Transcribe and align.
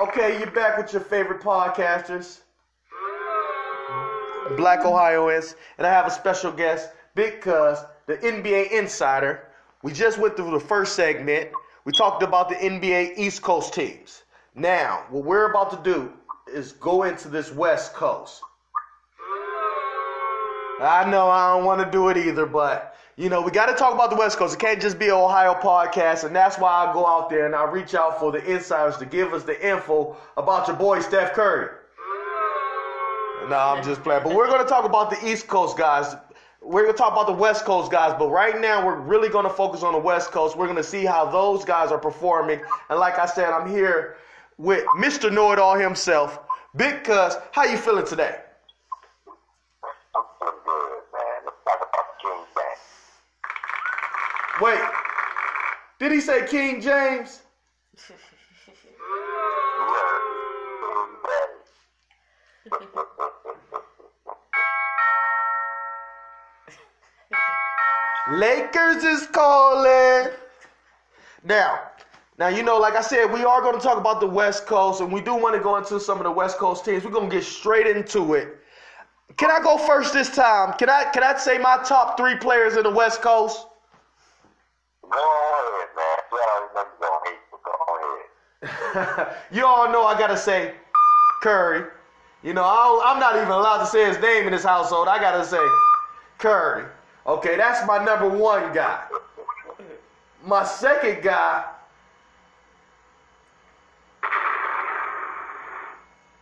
Okay, 0.00 0.38
you're 0.38 0.50
back 0.52 0.78
with 0.78 0.94
your 0.94 1.02
favorite 1.02 1.42
podcasters, 1.42 2.40
Black 4.56 4.86
Ohioans, 4.86 5.56
and 5.76 5.86
I 5.86 5.90
have 5.90 6.06
a 6.06 6.10
special 6.10 6.50
guest, 6.50 6.88
Cuz, 7.14 7.80
the 8.06 8.16
NBA 8.16 8.70
insider. 8.70 9.48
We 9.82 9.92
just 9.92 10.16
went 10.16 10.38
through 10.38 10.52
the 10.52 10.60
first 10.60 10.96
segment. 10.96 11.50
We 11.84 11.92
talked 11.92 12.22
about 12.22 12.48
the 12.48 12.54
NBA 12.54 13.18
East 13.18 13.42
Coast 13.42 13.74
teams. 13.74 14.22
Now, 14.54 15.04
what 15.10 15.24
we're 15.24 15.50
about 15.50 15.70
to 15.72 15.92
do 15.92 16.10
is 16.50 16.72
go 16.72 17.02
into 17.02 17.28
this 17.28 17.52
West 17.52 17.92
Coast. 17.92 18.40
I 20.80 21.06
know 21.10 21.28
I 21.28 21.54
don't 21.54 21.66
want 21.66 21.84
to 21.84 21.90
do 21.90 22.08
it 22.08 22.16
either, 22.16 22.46
but 22.46 22.89
you 23.20 23.28
know, 23.28 23.42
we 23.42 23.50
got 23.50 23.66
to 23.66 23.74
talk 23.74 23.92
about 23.92 24.08
the 24.08 24.16
West 24.16 24.38
Coast. 24.38 24.54
It 24.54 24.60
can't 24.60 24.80
just 24.80 24.98
be 24.98 25.08
an 25.08 25.12
Ohio 25.12 25.52
podcast, 25.52 26.24
and 26.24 26.34
that's 26.34 26.58
why 26.58 26.86
I 26.86 26.92
go 26.94 27.06
out 27.06 27.28
there 27.28 27.44
and 27.44 27.54
I 27.54 27.64
reach 27.64 27.94
out 27.94 28.18
for 28.18 28.32
the 28.32 28.42
insiders 28.50 28.96
to 28.96 29.04
give 29.04 29.34
us 29.34 29.42
the 29.42 29.60
info 29.60 30.16
about 30.38 30.66
your 30.66 30.76
boy 30.76 31.00
Steph 31.00 31.34
Curry. 31.34 31.68
No, 33.50 33.56
I'm 33.56 33.84
just 33.84 34.02
playing. 34.02 34.22
But 34.22 34.34
we're 34.34 34.46
going 34.46 34.62
to 34.62 34.68
talk 34.68 34.86
about 34.86 35.10
the 35.10 35.28
East 35.28 35.48
Coast 35.48 35.76
guys. 35.76 36.16
We're 36.62 36.84
going 36.84 36.94
to 36.94 36.98
talk 36.98 37.12
about 37.12 37.26
the 37.26 37.34
West 37.34 37.66
Coast 37.66 37.90
guys, 37.92 38.14
but 38.18 38.30
right 38.30 38.58
now 38.58 38.86
we're 38.86 38.98
really 38.98 39.28
going 39.28 39.44
to 39.44 39.52
focus 39.52 39.82
on 39.82 39.92
the 39.92 39.98
West 39.98 40.30
Coast. 40.30 40.56
We're 40.56 40.66
going 40.66 40.78
to 40.78 40.82
see 40.82 41.04
how 41.04 41.26
those 41.26 41.62
guys 41.62 41.92
are 41.92 41.98
performing. 41.98 42.62
And 42.88 42.98
like 42.98 43.18
I 43.18 43.26
said, 43.26 43.50
I'm 43.50 43.68
here 43.70 44.16
with 44.56 44.82
Mr. 44.96 45.30
Know 45.30 45.52
It 45.52 45.58
All 45.58 45.76
himself, 45.76 46.38
Big 46.74 47.04
Cuz. 47.04 47.34
How 47.52 47.64
you 47.64 47.76
feeling 47.76 48.06
today? 48.06 48.38
Wait, 54.60 54.80
did 55.98 56.12
he 56.12 56.20
say 56.20 56.46
King 56.46 56.80
James? 56.82 57.40
Lakers 68.30 69.02
is 69.02 69.26
calling. 69.28 70.30
Now, 71.42 71.80
now 72.38 72.48
you 72.48 72.62
know, 72.62 72.78
like 72.78 72.94
I 72.94 73.00
said, 73.00 73.32
we 73.32 73.44
are 73.44 73.60
going 73.62 73.74
to 73.74 73.80
talk 73.80 73.98
about 73.98 74.20
the 74.20 74.26
West 74.26 74.66
Coast, 74.66 75.00
and 75.00 75.10
we 75.10 75.20
do 75.20 75.34
want 75.34 75.54
to 75.56 75.60
go 75.60 75.76
into 75.76 75.98
some 75.98 76.18
of 76.18 76.24
the 76.24 76.30
West 76.30 76.58
Coast 76.58 76.84
teams. 76.84 77.04
We're 77.04 77.10
going 77.10 77.30
to 77.30 77.34
get 77.34 77.44
straight 77.44 77.86
into 77.86 78.34
it. 78.34 78.56
Can 79.36 79.50
I 79.50 79.60
go 79.60 79.78
first 79.78 80.12
this 80.12 80.28
time? 80.34 80.74
Can 80.74 80.90
I 80.90 81.04
can 81.04 81.22
I 81.22 81.36
say 81.38 81.56
my 81.56 81.78
top 81.84 82.16
three 82.16 82.36
players 82.36 82.76
in 82.76 82.82
the 82.82 82.90
West 82.90 83.22
Coast? 83.22 83.66
Go 85.02 85.18
ahead, 85.18 85.88
man. 85.96 86.18
You 86.30 86.38
already 86.38 86.74
know 86.74 86.84
you're 86.86 87.00
gonna 87.00 87.18
hate, 87.24 87.42
but 87.50 87.60
go 87.64 87.72
ahead. 88.62 88.79
you 89.52 89.64
all 89.64 89.90
know 89.92 90.04
I 90.04 90.18
gotta 90.18 90.36
say 90.36 90.74
Curry. 91.42 91.88
You 92.42 92.54
know, 92.54 92.62
I 92.62 93.02
I'm 93.04 93.20
not 93.20 93.36
even 93.36 93.48
allowed 93.48 93.80
to 93.80 93.86
say 93.86 94.06
his 94.06 94.18
name 94.18 94.46
in 94.46 94.52
this 94.52 94.64
household. 94.64 95.08
I 95.08 95.18
gotta 95.18 95.44
say 95.44 95.64
Curry. 96.38 96.84
Okay, 97.26 97.56
that's 97.56 97.86
my 97.86 98.02
number 98.04 98.28
one 98.28 98.72
guy. 98.72 99.04
My 100.44 100.64
second 100.64 101.22
guy, 101.22 101.64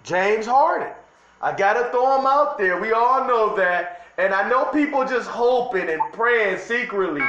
James 0.04 0.46
Harden. 0.46 0.92
I 1.41 1.56
gotta 1.56 1.91
throw 1.91 2.19
him 2.19 2.26
out 2.26 2.58
there. 2.58 2.80
We 2.80 2.92
all 2.92 3.26
know 3.26 3.56
that. 3.56 4.06
And 4.19 4.34
I 4.34 4.48
know 4.48 4.64
people 4.66 5.04
just 5.04 5.28
hoping 5.28 5.88
and 5.88 6.00
praying 6.12 6.58
secretly 6.58 7.22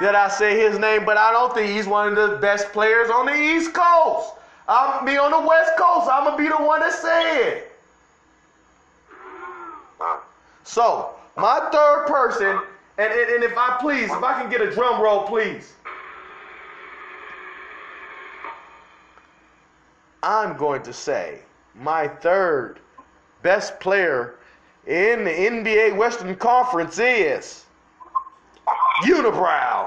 that 0.00 0.14
I 0.14 0.28
say 0.28 0.58
his 0.58 0.78
name, 0.78 1.04
but 1.04 1.16
I 1.16 1.30
don't 1.30 1.54
think 1.54 1.70
he's 1.70 1.86
one 1.86 2.16
of 2.16 2.30
the 2.30 2.36
best 2.38 2.72
players 2.72 3.10
on 3.10 3.26
the 3.26 3.34
East 3.34 3.74
Coast. 3.74 4.32
I'm 4.68 5.04
be 5.04 5.18
on 5.18 5.30
the 5.30 5.46
West 5.46 5.72
Coast. 5.76 6.08
I'm 6.10 6.24
gonna 6.24 6.36
be 6.36 6.48
the 6.48 6.56
one 6.56 6.80
to 6.80 6.92
say 6.92 7.48
it. 7.48 7.72
So 10.64 11.10
my 11.36 11.68
third 11.72 12.06
person, 12.06 12.60
and, 12.98 13.12
and, 13.12 13.30
and 13.30 13.44
if 13.44 13.56
I 13.56 13.76
please, 13.80 14.04
if 14.04 14.22
I 14.22 14.40
can 14.40 14.50
get 14.50 14.60
a 14.60 14.70
drum 14.70 15.02
roll, 15.02 15.24
please. 15.24 15.72
I'm 20.22 20.56
going 20.56 20.82
to 20.82 20.92
say 20.92 21.38
my 21.74 22.06
third 22.06 22.78
best 23.42 23.80
player 23.80 24.36
in 24.86 25.24
the 25.24 25.30
NBA 25.30 25.96
Western 25.96 26.36
Conference 26.36 26.98
is 26.98 27.64
Unibrow. 29.04 29.79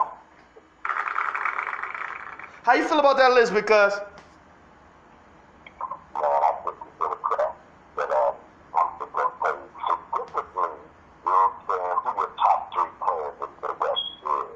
How 2.63 2.73
you 2.73 2.87
feel 2.87 2.99
about 2.99 3.17
that 3.17 3.33
list? 3.33 3.53
Because 3.53 3.93
Man, 6.15 6.23
I 6.23 6.51
think 6.63 6.75
he's 6.83 6.95
gonna 6.99 7.15
crack. 7.19 7.53
But 7.95 8.09
uh, 8.11 8.31
I'm 8.77 8.87
just 8.99 9.11
gonna 9.11 9.33
tell 9.41 9.55
you 9.57 9.69
significantly, 9.83 10.79
you 10.79 11.27
know 11.27 11.31
what 11.33 11.51
I'm 11.51 11.55
saying? 11.67 11.97
Who 12.03 12.09
your 12.23 12.31
top 12.39 12.59
three 12.73 12.91
players 13.03 13.35
in 13.43 13.51
the 13.61 13.73
West 13.79 14.07
is? 14.23 14.51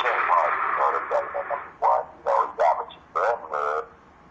James 0.00 0.24
Harden, 0.28 0.60
you 0.64 0.76
know, 0.78 0.88
that's 0.94 1.30
got 1.32 1.44
number 1.48 1.72
one. 1.80 2.04
You 2.16 2.22
know, 2.24 2.36
he's 2.48 2.60
averaging 2.64 3.04
seven, 3.12 3.84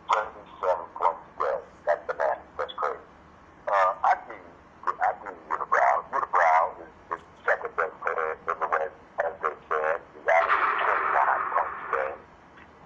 twenty-seven 0.10 0.86
points 0.98 1.22
a 1.22 1.34
day. 1.38 1.58
That's 1.86 2.04
the 2.08 2.14
man. 2.18 2.38
That's 2.58 2.74
crazy. 2.80 3.06
Uh, 3.68 3.92
I 4.04 4.12
agree. 4.18 4.42
I 4.90 5.08
agree 5.14 5.38
with 5.38 5.60
Unibrow. 5.60 5.96
Unibrow 6.14 6.64
is, 6.82 6.92
is 7.14 7.22
the 7.22 7.38
second 7.46 7.72
best 7.78 7.94
player 8.02 8.38
in 8.50 8.58
the 8.58 8.70
West, 8.74 8.98
as 9.22 9.34
they 9.44 9.54
said. 9.70 9.98
He's 10.14 10.28
averaging 10.28 10.78
29 10.84 11.54
points 11.54 11.78
a 11.84 11.88
day. 11.94 12.14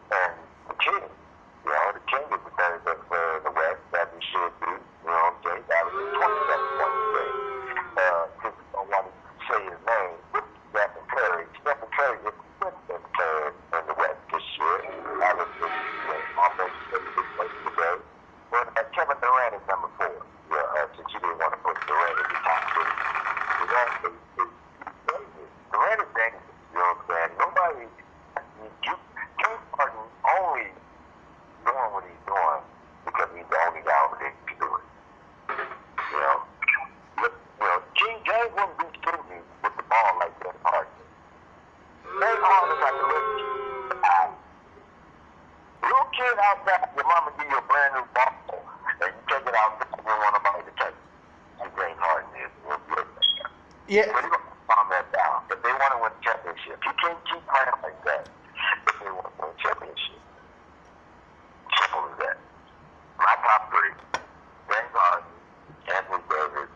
And 0.07 0.33
the 0.71 0.75
king, 0.79 1.03
you 1.65 1.71
know, 1.73 1.85
the 1.91 2.03
king 2.07 2.25
is 2.31 2.41
the 2.47 2.53
very 2.55 2.79
best 2.87 3.01
player 3.09 3.31
in 3.37 3.43
the 3.43 3.53
West, 3.57 3.81
as 3.99 4.07
he 4.15 4.21
should 4.31 4.53
be. 4.63 4.71
You 4.77 5.09
know 5.11 5.17
what 5.17 5.33
I'm 5.33 5.37
saying? 5.43 5.61
He's 5.65 5.73
averaging 5.75 6.11
27 6.15 6.77
points 6.77 6.97
a 6.97 7.09
day. 7.17 7.31
Uh, 7.97 8.23
since 8.45 8.57
I 8.57 8.77
don't 8.77 8.89
want 8.93 9.05
to 9.09 9.13
say 9.49 9.59
his 9.67 9.81
name, 9.83 10.13
Stephen 10.71 11.03
Curry. 11.09 11.43
Stephen 11.57 11.89
Curry 11.97 12.17
is 12.29 12.35
the 12.37 12.45
fifth 12.61 12.81
best 12.87 13.05
player 13.17 13.45
in 13.49 13.83
the 13.89 13.95
West 13.97 14.21
this 14.31 14.45
year. 14.61 14.77
Averaging 15.17 15.65
you 15.65 16.13
know, 16.13 16.21
almost 16.37 16.77
36 16.93 17.25
points 17.35 17.57
a 17.57 17.71
day. 17.73 17.97
But 18.53 18.67
uh, 18.77 18.85
Kevin 18.93 19.17
Durant 19.17 19.53
is 19.57 19.65
number 19.67 19.89
four. 19.97 20.13
Yeah, 20.47 20.61
uh, 20.77 20.87
since 20.95 21.09
you 21.11 21.19
didn't 21.19 21.41
want 21.41 21.51
to 21.57 21.59
put 21.65 21.75
Durant 21.89 22.15
in 22.21 22.27
the 22.31 22.39
top 22.45 22.61
three. 22.71 22.91
Durant 23.65 23.91
is, 24.07 24.15
is, 24.37 24.51
is 25.17 25.25
Durant 25.73 25.99
is 26.05 26.11
dangerous. 26.13 26.47
You 26.71 26.77
know 26.77 26.85
what 26.85 27.01
I'm 27.01 27.09
saying? 27.09 27.31
Nobody, 27.41 27.85
you, 28.85 28.93
James 29.41 29.65
Harden 29.73 30.05
only 30.37 30.69
doing 31.65 31.89
what 31.97 32.03
he's 32.05 32.23
doing 32.29 32.61
because 33.09 33.29
he's 33.35 33.49
the 33.49 33.57
only 33.67 33.81
guy 33.83 33.99
over 34.05 34.17
there 34.21 34.31
who 34.37 34.41
can 34.47 34.57
do 34.61 34.69
it. 34.69 34.85
You 35.57 36.19
know? 36.21 36.37
Look, 37.25 37.33
you 37.57 37.65
know, 37.67 37.77
King 37.97 38.17
James 38.23 38.51
wouldn't 38.55 38.77
be 38.79 38.87
shooting 39.01 39.41
with 39.65 39.73
the 39.75 39.85
ball 39.91 40.11
like 40.23 40.33
James 40.45 40.61
Harden. 40.63 40.93
James 42.07 42.43
Harden 42.47 42.69
is 42.71 42.81
like 42.85 42.95
a 42.95 43.05
little 43.11 43.27
kid. 43.35 44.31
Little 45.83 46.09
kid 46.11 46.35
outside, 46.41 46.89
your 46.95 47.05
mama 47.07 47.31
give 47.37 47.47
you 47.47 47.57
a 47.57 47.61
brand 47.69 47.93
new 47.95 48.05
ball, 48.11 48.33
and 48.99 49.11
you 49.13 49.21
take 49.29 49.45
it 49.45 49.55
outside 49.55 49.87
and 49.93 50.03
you 50.07 50.17
want 50.19 50.33
nobody 50.35 50.63
to 50.67 50.73
take 50.75 50.95
it. 50.97 51.05
And 51.63 51.69
James 51.77 51.99
Harden 52.01 52.31
is. 52.43 52.51
He'll 52.67 52.81
be 52.89 52.93
like 52.97 53.07
that. 53.07 53.51
yeah, 53.87 54.05
But 54.11 54.21
you're 54.25 54.33
gonna 54.35 54.67
calm 54.67 54.87
that 54.91 55.07
down. 55.15 55.35
If 55.53 55.59
they 55.63 55.71
want 55.71 55.91
to 55.95 55.99
win 56.03 56.11
a 56.11 56.21
championship, 56.25 56.77
you 56.83 56.93
can't 56.99 57.19
keep 57.29 57.43
playing 57.47 57.77
like 57.85 57.99
that. 58.09 58.23
If 58.89 58.95
they 58.99 59.11
want 59.13 59.27
to 59.29 59.33
win 59.39 59.49
a 59.53 59.57
championship, 59.61 60.19
simple 61.77 62.03
as 62.11 62.15
that. 62.25 62.37
My 63.21 63.35
top 63.45 63.61
three: 63.71 63.93
James 64.67 64.91
Harden, 64.97 65.31
Anthony 65.93 66.21
Davis, 66.27 66.69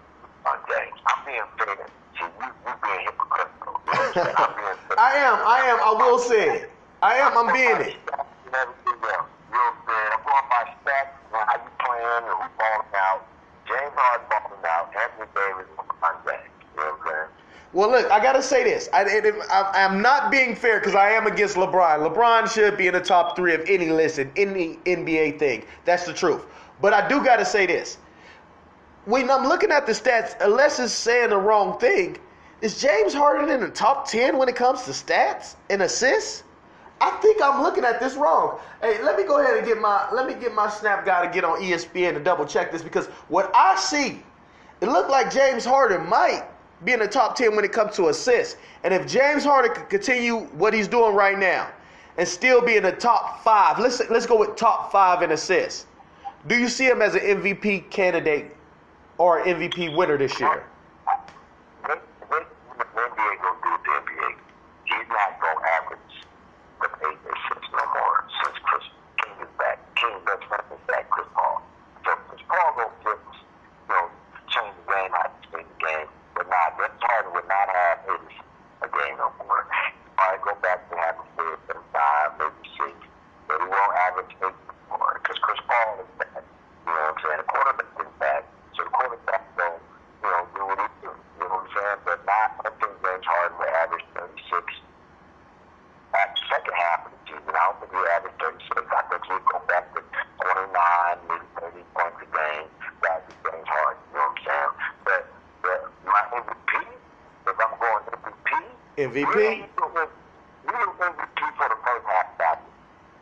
on 0.47 0.57
James. 0.69 0.97
I'm 1.09 1.19
being 1.25 1.49
fair. 1.57 1.83
See, 2.15 2.29
you 2.31 2.47
you 2.47 2.73
being 2.79 3.01
hypocritical. 3.09 3.73
You 3.81 3.91
know 3.91 3.99
what 3.99 4.07
I'm 4.07 4.13
saying? 4.13 4.37
I'm 4.39 4.53
being 4.55 4.79
fair. 4.87 4.97
I 5.01 5.11
am. 5.25 5.35
I 5.41 5.59
am. 5.73 5.77
I 5.81 5.91
will 5.97 6.19
say 6.21 6.43
it. 6.63 6.69
I 7.01 7.17
am. 7.17 7.33
I'm 7.35 7.49
being 7.51 7.81
it. 7.81 7.97
And 8.45 8.53
everything 8.55 8.99
else. 9.09 9.29
You 9.51 9.57
know 9.57 9.63
what 9.63 9.73
I'm 9.73 9.79
saying? 9.87 10.09
I'm 10.11 10.21
going 10.27 10.47
by 10.51 10.61
stats 10.83 11.13
and 11.31 11.43
how 11.47 11.55
you 11.57 11.71
playing 11.81 12.23
and 12.29 12.35
who's 12.35 12.53
balling 12.59 12.93
out. 12.99 13.21
Harden 14.01 14.27
balling 14.29 14.65
out. 14.65 14.93
Saying? 14.93 15.65
Well, 17.73 17.89
look, 17.89 18.11
I 18.11 18.21
gotta 18.21 18.41
say 18.41 18.63
this. 18.63 18.89
I, 18.91 19.03
I'm 19.73 20.01
not 20.01 20.29
being 20.29 20.55
fair 20.55 20.79
because 20.79 20.95
I 20.95 21.11
am 21.11 21.25
against 21.25 21.55
LeBron. 21.55 22.05
LeBron 22.05 22.51
should 22.51 22.77
be 22.77 22.87
in 22.87 22.93
the 22.93 22.99
top 22.99 23.35
three 23.35 23.53
of 23.53 23.61
any 23.67 23.89
list 23.89 24.19
in 24.19 24.31
any 24.35 24.75
NBA 24.85 25.39
thing. 25.39 25.65
That's 25.85 26.05
the 26.05 26.13
truth. 26.13 26.45
But 26.81 26.93
I 26.93 27.07
do 27.07 27.23
gotta 27.23 27.45
say 27.45 27.65
this. 27.65 27.97
When 29.05 29.31
I'm 29.31 29.47
looking 29.47 29.71
at 29.71 29.85
the 29.85 29.93
stats, 29.93 30.35
unless 30.41 30.79
it's 30.79 30.91
saying 30.91 31.29
the 31.29 31.37
wrong 31.37 31.79
thing, 31.79 32.17
is 32.61 32.79
James 32.79 33.13
Harden 33.13 33.49
in 33.49 33.61
the 33.61 33.69
top 33.69 34.07
ten 34.07 34.37
when 34.37 34.49
it 34.49 34.55
comes 34.55 34.83
to 34.83 34.91
stats 34.91 35.55
and 35.69 35.81
assists? 35.81 36.43
I 37.01 37.09
think 37.21 37.41
I'm 37.41 37.63
looking 37.63 37.83
at 37.83 37.99
this 37.99 38.15
wrong. 38.15 38.59
Hey, 38.81 39.01
let 39.03 39.17
me 39.17 39.23
go 39.23 39.39
ahead 39.39 39.57
and 39.57 39.65
get 39.65 39.79
my 39.79 40.07
let 40.13 40.27
me 40.27 40.35
get 40.35 40.53
my 40.53 40.69
snap 40.69 41.05
guy 41.05 41.25
to 41.25 41.33
get 41.33 41.43
on 41.43 41.59
ESPN 41.59 42.13
to 42.13 42.19
double 42.19 42.45
check 42.45 42.71
this 42.71 42.83
because 42.83 43.07
what 43.27 43.51
I 43.55 43.75
see, 43.75 44.21
it 44.81 44.87
looked 44.87 45.09
like 45.09 45.33
James 45.33 45.65
Harden 45.65 46.07
might 46.07 46.45
be 46.85 46.93
in 46.93 46.99
the 46.99 47.07
top 47.07 47.35
10 47.35 47.55
when 47.55 47.65
it 47.65 47.71
comes 47.71 47.95
to 47.95 48.09
assists. 48.09 48.57
And 48.83 48.93
if 48.93 49.07
James 49.07 49.43
Harden 49.43 49.73
could 49.73 49.89
continue 49.89 50.41
what 50.53 50.73
he's 50.73 50.87
doing 50.87 51.15
right 51.15 51.37
now, 51.37 51.69
and 52.17 52.27
still 52.27 52.61
be 52.61 52.75
in 52.75 52.83
the 52.83 52.91
top 52.91 53.43
five. 53.43 53.79
Let's 53.79 54.01
let's 54.09 54.25
go 54.25 54.37
with 54.37 54.55
top 54.55 54.91
five 54.91 55.21
in 55.23 55.31
assists. 55.31 55.87
Do 56.47 56.57
you 56.57 56.69
see 56.69 56.85
him 56.85 57.01
as 57.01 57.15
an 57.15 57.21
MVP 57.21 57.89
candidate 57.89 58.55
or 59.17 59.43
MVP 59.43 59.95
winner 59.95 60.17
this 60.17 60.39
year? 60.39 60.65
What, 61.05 61.21
what 62.27 62.47
the 62.77 62.85
NBA 62.85 63.41
gonna 63.41 63.61
do 63.61 63.71
with 63.71 63.83
the 63.85 63.93
NBA? 63.93 64.29
He's 64.85 65.07
not 65.09 65.39
gonna 65.39 65.67
average 65.77 66.25
the 66.81 66.89
eight 67.07 67.21
assists 67.29 67.69
no 67.71 67.85
more 67.93 68.25
since 68.43 68.57
Chris 68.65 68.83
King 69.21 69.33
is 69.41 69.53
back. 69.57 69.77
King 69.95 70.17
best 70.25 70.43
friend 70.49 70.63
is 70.73 70.81
back, 70.87 71.09
Chris 71.11 71.27
Paul. 71.33 71.61
So 72.05 72.11
Chris 72.27 72.41
Paul 72.49 72.69
gonna 72.73 72.89
get, 73.05 73.21
you 73.21 73.93
know, 73.93 74.09
change 74.49 74.73
the 74.81 74.93
game, 74.93 75.11
not 75.13 75.29
change 75.53 75.69
the 75.69 75.79
game. 75.85 76.07
But 76.33 76.49
nah, 76.49 76.73
Vince 76.81 76.97
Harden 77.05 77.33
would 77.37 77.45
not 77.45 77.69
have 77.69 77.97
eight 78.09 78.33
a 78.81 78.87
game 78.89 79.15
no 79.21 79.29
more. 79.45 79.69
Probably 80.17 80.41
go 80.41 80.53
back 80.65 80.89
to 80.89 80.97
having 80.97 81.29
four, 81.37 81.53
seven, 81.69 81.85
five, 81.93 82.33
maybe 82.41 82.65
six. 82.77 82.97
But 83.45 83.61
he 83.61 83.67
won't 83.69 83.93
average 84.09 84.33
eight 84.41 84.57
anymore 84.91 85.19
because 85.21 85.37
Chris 85.41 85.61
Paul 85.69 86.01
is 86.01 86.11
back. 86.17 86.41
You 86.85 86.93
know 86.93 86.97
what 86.97 87.13
I'm 87.13 87.19
saying? 87.21 87.39
The 87.41 87.47
quarterback 87.49 87.89
is 88.01 88.13
back. 88.17 88.43
So 88.73 88.79
the 88.85 88.93
quarterback 88.93 89.43
don't, 89.57 89.81
you 90.21 90.29
know, 90.29 90.41
do 90.57 90.61
what 90.65 90.77
he 90.81 90.87
do. 91.01 91.11
You 91.13 91.45
know 91.45 91.61
what 91.61 91.65
I'm 91.65 91.69
saying? 91.73 91.99
But 92.05 92.19
not, 92.25 92.49
I 92.57 92.69
don't 92.69 92.77
think 92.81 92.93
James 93.01 93.25
Harden 93.25 93.57
will 93.57 93.73
average 93.81 94.07
36 94.13 94.81
at 96.11 96.27
the 96.35 96.41
second 96.51 96.75
half 96.75 96.99
of 97.07 97.11
the 97.15 97.19
season. 97.25 97.53
I 97.55 97.61
don't 97.65 97.77
think 97.81 97.91
he'll 97.95 98.11
average 98.13 98.37
36. 98.37 98.93
I 98.93 99.01
think 99.09 99.21
he'll 99.25 99.45
go 99.47 99.57
back 99.65 99.85
to 99.95 99.99
29, 100.05 100.69
maybe 101.29 101.47
30 101.57 101.81
points 101.95 102.19
a 102.19 102.27
game. 102.29 102.67
That's 103.01 103.25
James 103.41 103.69
Harden. 103.69 104.01
You 104.11 104.19
know 104.19 104.27
what 104.27 104.37
I'm 104.37 104.45
saying? 104.45 104.73
But, 105.07 105.21
but 105.63 105.79
my 106.05 106.21
MVP, 106.45 106.73
if 106.83 107.57
I'm 107.57 107.73
going 107.79 108.03
MVP, 108.21 108.51
MVP? 109.01 109.33
Really, 109.33 109.65
we 109.65 110.71
do 110.77 110.87
MVP 111.01 111.39
for 111.57 111.67
the 111.73 111.79
first 111.81 112.05
half 112.05 112.37
back. 112.37 112.61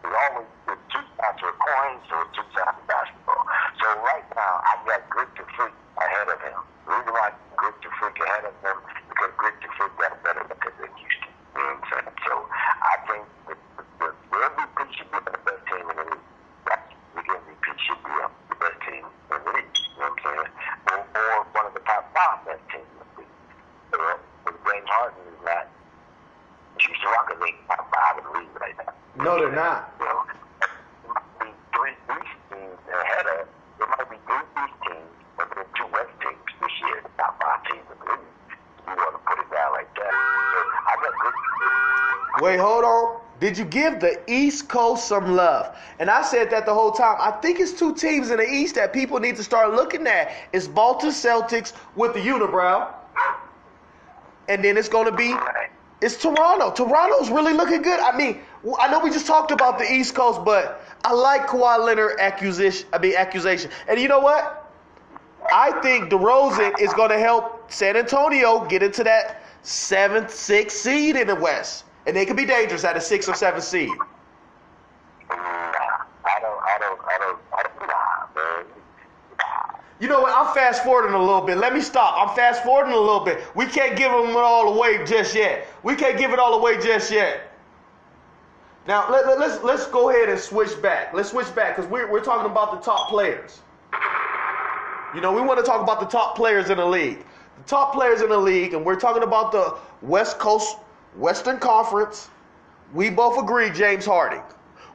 We 0.04 0.12
always 0.12 0.48
do 0.68 0.76
two 0.92 1.06
sides 1.16 1.40
of 1.40 1.50
a 1.50 1.56
coin, 1.56 1.96
so 2.12 2.16
two 2.36 2.48
sides 2.52 2.76
of 2.76 2.86
basketball. 2.88 3.44
So 3.80 3.88
right 4.04 4.28
now, 4.36 4.60
I 4.60 4.76
got 4.84 5.08
Greek 5.10 5.32
Freak 5.56 5.72
ahead 5.96 6.28
of 6.28 6.40
him. 6.44 6.60
The 6.84 6.92
reason 7.00 7.12
why 7.16 7.32
I 7.32 7.32
got 7.32 7.80
Greek 7.80 7.94
Freak 7.96 8.18
ahead 8.28 8.44
of 8.44 8.56
him 8.60 8.78
because 9.08 9.32
Greek 9.40 9.56
Freak 9.76 9.94
got 9.96 10.12
a 10.12 10.20
better 10.20 10.44
record 10.52 10.76
than 10.84 10.92
Houston. 11.00 11.32
You 11.56 11.64
know 11.64 11.76
what 11.76 11.80
I'm 11.80 11.92
saying? 11.96 12.16
So 12.28 12.34
I 12.44 12.96
think 13.08 13.24
the, 13.48 13.56
the, 13.80 13.84
the, 14.00 14.08
the 14.12 14.38
MVP 14.52 14.80
should 15.00 15.12
be 15.16 15.20
the 15.24 15.40
best 15.48 15.64
team 15.64 15.86
in 15.88 15.96
the 15.96 16.06
league. 16.12 16.28
That's 16.68 16.88
the 17.16 17.22
MVP 17.24 17.66
should 17.88 18.02
be 18.04 18.14
uh, 18.20 18.28
the 18.52 18.58
best 18.60 18.80
team 18.84 19.04
in 19.08 19.40
the 19.44 19.52
league. 19.56 19.74
You 19.80 20.00
know 20.00 20.12
what 20.12 20.16
I'm 20.16 20.24
saying? 20.28 20.52
Or, 20.92 21.00
or 21.08 21.36
one 21.56 21.66
of 21.68 21.74
the 21.76 21.84
top 21.88 22.04
five 22.12 22.44
best 22.48 22.64
teams 22.68 22.88
in 22.92 23.00
the 23.00 23.08
league. 23.24 23.36
You 23.92 23.98
know, 24.00 24.16
but 24.44 24.56
James 24.68 24.88
Harden 24.92 25.24
is 25.24 25.40
not. 25.44 25.66
Houston 26.80 27.10
Rockets 27.12 27.42
ain't 27.44 27.60
top 27.68 27.84
five 27.92 28.16
in 28.18 28.24
the 28.24 28.34
league 28.40 28.56
right 28.62 28.76
now. 28.80 28.94
No, 29.20 29.36
they're 29.36 29.52
not. 29.52 29.92
You 30.00 30.06
know, 30.08 30.24
it 30.24 31.12
might 31.12 31.28
be 31.44 31.52
three 31.76 31.96
East 32.08 32.36
teams 32.48 32.80
ahead 32.88 33.26
of. 33.36 33.52
It 33.84 33.88
might 34.00 34.08
be 34.08 34.18
three 34.24 34.48
East 34.64 34.78
teams, 34.88 35.12
but 35.36 35.48
then 35.56 35.68
two 35.76 35.88
West 35.92 36.14
teams 36.24 36.40
this 36.64 36.76
year, 36.88 37.04
the 37.04 37.12
top 37.20 37.36
five 37.44 37.60
teams 37.68 37.84
in 37.84 37.98
the 38.00 38.08
league. 38.16 38.32
You 38.88 38.96
want 38.96 39.12
to 39.12 39.22
put 39.28 39.38
it 39.44 39.50
down 39.52 39.70
like 39.76 39.92
that? 40.00 40.14
So 40.16 40.60
I 40.88 40.94
got 41.04 41.14
good. 41.20 41.36
Wait, 42.42 42.60
hold 42.60 42.84
on. 42.84 43.22
Did 43.40 43.58
you 43.58 43.66
give 43.66 44.00
the 44.02 44.20
East 44.28 44.68
Coast 44.68 45.08
some 45.08 45.36
love? 45.36 45.76
And 46.00 46.10
I 46.10 46.22
said 46.22 46.50
that 46.52 46.66
the 46.66 46.74
whole 46.74 46.92
time. 46.92 47.18
I 47.20 47.32
think 47.32 47.60
it's 47.60 47.72
two 47.72 47.96
teams 47.96 48.32
in 48.32 48.38
the 48.38 48.50
East 48.50 48.76
that 48.76 48.92
people 48.92 49.20
need 49.20 49.38
to 49.38 49.44
start 49.44 49.74
looking 49.74 50.06
at. 50.08 50.32
It's 50.52 50.68
Boston 50.68 51.12
Celtics 51.12 51.74
with 51.96 52.14
the 52.14 52.20
unibrow, 52.20 52.92
and 54.50 54.64
then 54.64 54.78
it's 54.78 54.90
going 54.90 55.06
to 55.06 55.16
be 55.16 55.34
it's 56.02 56.18
Toronto. 56.18 56.72
Toronto's 56.72 57.30
really 57.30 57.54
looking 57.54 57.82
good. 57.82 58.00
I 58.00 58.16
mean, 58.16 58.40
I 58.80 58.90
know 58.90 59.00
we 59.00 59.10
just 59.10 59.28
talked 59.28 59.52
about 59.52 59.78
the 59.78 59.92
East 59.92 60.16
Coast, 60.16 60.44
but 60.46 60.82
I 61.04 61.14
like 61.14 61.48
Kawhi 61.48 61.80
Leonard 61.86 62.20
accusation. 62.20 62.88
I 62.94 63.00
mean 63.00 63.16
accusation. 63.16 63.72
And 63.88 64.00
you 64.00 64.08
know 64.08 64.20
what? 64.20 64.72
I 65.54 65.72
think 65.82 66.10
DeRozan 66.10 66.80
is 66.80 66.94
going 66.94 67.10
to 67.10 67.20
help 67.20 67.72
San 67.72 67.98
Antonio 67.98 68.66
get 68.66 68.84
into 68.84 69.04
that 69.06 69.44
seventh, 69.62 70.34
sixth 70.34 70.78
seed 70.78 71.16
in 71.16 71.28
the 71.28 71.36
West, 71.36 71.86
and 72.10 72.18
they 72.18 72.26
could 72.26 72.36
be 72.36 72.46
dangerous 72.46 72.84
at 72.84 72.98
a 72.98 73.02
six 73.02 73.30
or 73.30 73.36
seven 73.36 73.62
seed. 73.62 73.88
You 80.00 80.08
know 80.08 80.22
what? 80.22 80.34
I'm 80.34 80.52
fast 80.56 80.84
forwarding 80.84 81.14
a 81.14 81.20
little 81.20 81.42
bit. 81.42 81.58
Let 81.58 81.74
me 81.74 81.82
stop. 81.82 82.16
I'm 82.18 82.36
fast 82.36 82.64
forwarding 82.64 82.94
a 82.94 82.98
little 83.00 83.20
bit. 83.20 83.44
We 83.54 83.68
can't 83.68 83.96
give 83.96 84.12
them 84.12 84.30
it 84.30 84.38
all 84.38 84.74
away 84.74 85.06
just 85.06 85.36
yet. 85.36 85.68
We 85.84 85.96
can't 85.96 86.18
give 86.18 86.32
it 86.32 86.40
all 86.40 86.56
away 86.56 86.82
just 86.82 87.12
yet. 87.12 87.42
Now 88.88 89.12
let, 89.12 89.28
let, 89.28 89.38
let's 89.38 89.62
let's 89.62 89.86
go 89.86 90.10
ahead 90.10 90.30
and 90.30 90.40
switch 90.40 90.82
back. 90.82 91.14
Let's 91.14 91.30
switch 91.30 91.54
back 91.54 91.76
because 91.76 91.92
we're 91.92 92.10
we're 92.10 92.24
talking 92.24 92.50
about 92.50 92.72
the 92.72 92.80
top 92.80 93.10
players. 93.10 93.62
You 95.14 95.22
know, 95.22 95.32
we 95.32 95.42
want 95.42 95.60
to 95.60 95.66
talk 95.66 95.84
about 95.84 96.00
the 96.00 96.08
top 96.08 96.36
players 96.36 96.72
in 96.72 96.78
the 96.78 96.86
league. 96.86 97.20
The 97.58 97.64
top 97.66 97.94
players 97.94 98.22
in 98.22 98.30
the 98.30 98.38
league, 98.38 98.74
and 98.74 98.84
we're 98.84 99.00
talking 99.00 99.22
about 99.22 99.52
the 99.52 99.78
West 100.02 100.40
Coast 100.40 100.78
Western 101.16 101.60
Conference. 101.60 102.30
We 102.94 103.10
both 103.10 103.38
agree 103.42 103.70
James 103.70 104.06
Harden. 104.06 104.42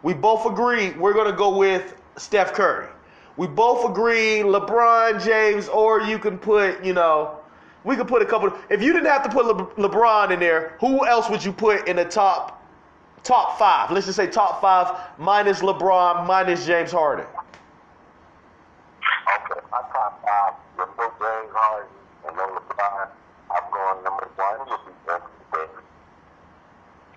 We 0.03 0.15
both 0.15 0.47
agree 0.47 0.91
we're 0.93 1.13
going 1.15 1.31
to 1.31 1.37
go 1.37 1.57
with 1.57 1.95
Steph 2.17 2.53
Curry. 2.53 2.89
We 3.37 3.47
both 3.47 3.89
agree 3.89 4.41
LeBron 4.41 5.25
James, 5.25 5.69
or 5.69 6.01
you 6.03 6.19
can 6.19 6.39
put, 6.39 6.85
you 6.85 6.93
know, 6.93 7.39
we 7.85 7.97
could 7.97 8.09
put 8.09 8.23
a 8.23 8.27
couple. 8.27 8.53
If 8.71 8.83
you 8.83 8.93
didn't 8.93 9.09
have 9.09 9.23
to 9.25 9.29
put 9.29 9.47
Le- 9.47 9.89
LeBron 9.89 10.31
in 10.31 10.41
there, 10.41 10.77
who 10.81 11.05
else 11.07 11.29
would 11.31 11.45
you 11.45 11.53
put 11.53 11.89
in 11.89 11.97
the 11.97 12.05
top 12.05 12.63
top 13.23 13.59
five? 13.59 13.91
Let's 13.91 14.07
just 14.07 14.17
say 14.17 14.27
top 14.27 14.61
five 14.61 14.97
minus 15.19 15.61
LeBron, 15.61 16.27
minus 16.27 16.65
James 16.67 16.93
Harden. 16.93 17.27
Okay, 19.35 19.61
my 19.71 19.81
top 19.93 20.23
five, 20.23 20.55
LeBron 20.79 21.11
James 21.19 21.53
Harden, 21.55 21.89
and 22.29 22.37
LeBron. 22.37 23.09
I'm 23.51 23.63
going 23.73 24.05
number 24.05 24.29
one 24.37 24.59
will 24.61 24.79
be 24.87 24.93
Anthony 25.13 25.45
Davis. 25.53 25.85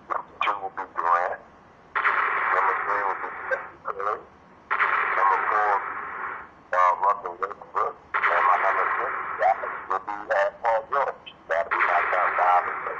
Number 0.09 0.33
two 0.43 0.55
will 0.61 0.73
be 0.75 0.83
Durant. 0.95 1.39
Number 1.95 2.75
three 2.83 3.01
will 3.07 3.19
be 3.23 3.29
Stephen 3.47 3.77
Curry. 3.83 4.19
Number 5.17 5.39
four, 5.49 5.73
uh, 6.73 6.91
Russell 7.01 7.35
Westbrook. 7.41 7.95
And 8.13 8.43
my 8.47 8.57
number 8.61 8.85
six 8.99 9.13
guy 9.39 9.55
will 9.89 10.03
be 10.05 10.17
uh, 10.29 10.49
Paul 10.61 10.79
George. 10.91 11.27
That'll 11.49 11.71
be 11.71 11.77
my 11.77 12.01
top 12.11 12.29
five. 12.37 12.63
and 12.67 12.77
six. 12.85 12.97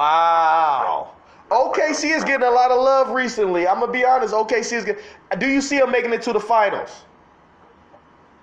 Wow. 0.00 1.12
OKC 1.50 2.16
is 2.16 2.24
getting 2.24 2.46
a 2.46 2.50
lot 2.50 2.70
of 2.70 2.80
love 2.80 3.10
recently. 3.10 3.68
I'm 3.68 3.80
gonna 3.80 3.92
be 3.92 4.02
honest. 4.02 4.32
OKC 4.32 4.72
is 4.72 4.84
getting. 4.86 5.02
Do 5.38 5.46
you 5.46 5.60
see 5.60 5.78
them 5.78 5.90
making 5.90 6.14
it 6.14 6.22
to 6.22 6.32
the 6.32 6.40
finals? 6.40 7.04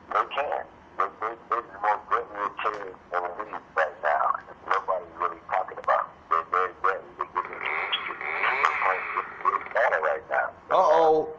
They 0.09 0.19
can. 0.35 0.63
They, 0.97 1.03
they, 1.19 1.33
they're 1.49 1.61
the 1.65 1.79
most 1.81 2.03
deadly 2.11 2.45
team 2.61 2.93
in 2.93 3.21
the 3.25 3.43
league 3.43 3.61
right 3.75 3.97
now. 4.03 4.35
Nobody's 4.69 5.07
really 5.19 5.41
talking 5.49 5.79
about. 5.81 6.09
They're 6.29 6.45
very 6.51 6.73
deadly. 6.83 7.09
They're 7.17 7.25
getting 7.33 7.57
they're 7.57 8.77
playing 8.77 9.05
really 9.45 9.65
better 9.73 9.99
right 10.05 10.25
now. 10.29 10.47
Uh 10.69 10.93
oh. 10.93 11.33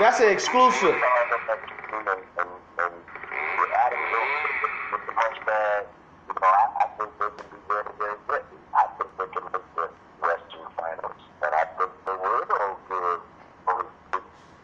That's 0.00 0.18
an 0.18 0.32
exclusive. 0.32 0.96
And, 0.96 2.08
and, 2.08 2.50
and 2.80 2.94
with 3.60 3.70
Adam 3.78 4.00
Silver, 4.10 4.70
with 4.90 5.02
the 5.06 5.12
punch 5.12 5.38
bag, 5.44 5.86
you 6.26 6.34
know, 6.34 6.48
I, 6.48 6.64
I 6.80 6.86
think 6.96 7.10
they 7.20 7.28
can 7.36 7.46
be 7.52 7.60
very, 7.68 7.84
very 8.00 8.16
good. 8.26 8.42
I 8.72 8.86
think 8.96 9.10
they 9.20 9.28
can 9.28 9.44
make 9.52 9.68
the 9.76 9.86
Western 10.24 10.66
Finals. 10.72 11.20
And 11.44 11.52
I 11.52 11.64
think 11.76 11.90
they 12.08 12.16
will 12.16 12.40
give 12.48 13.20
over 13.68 13.86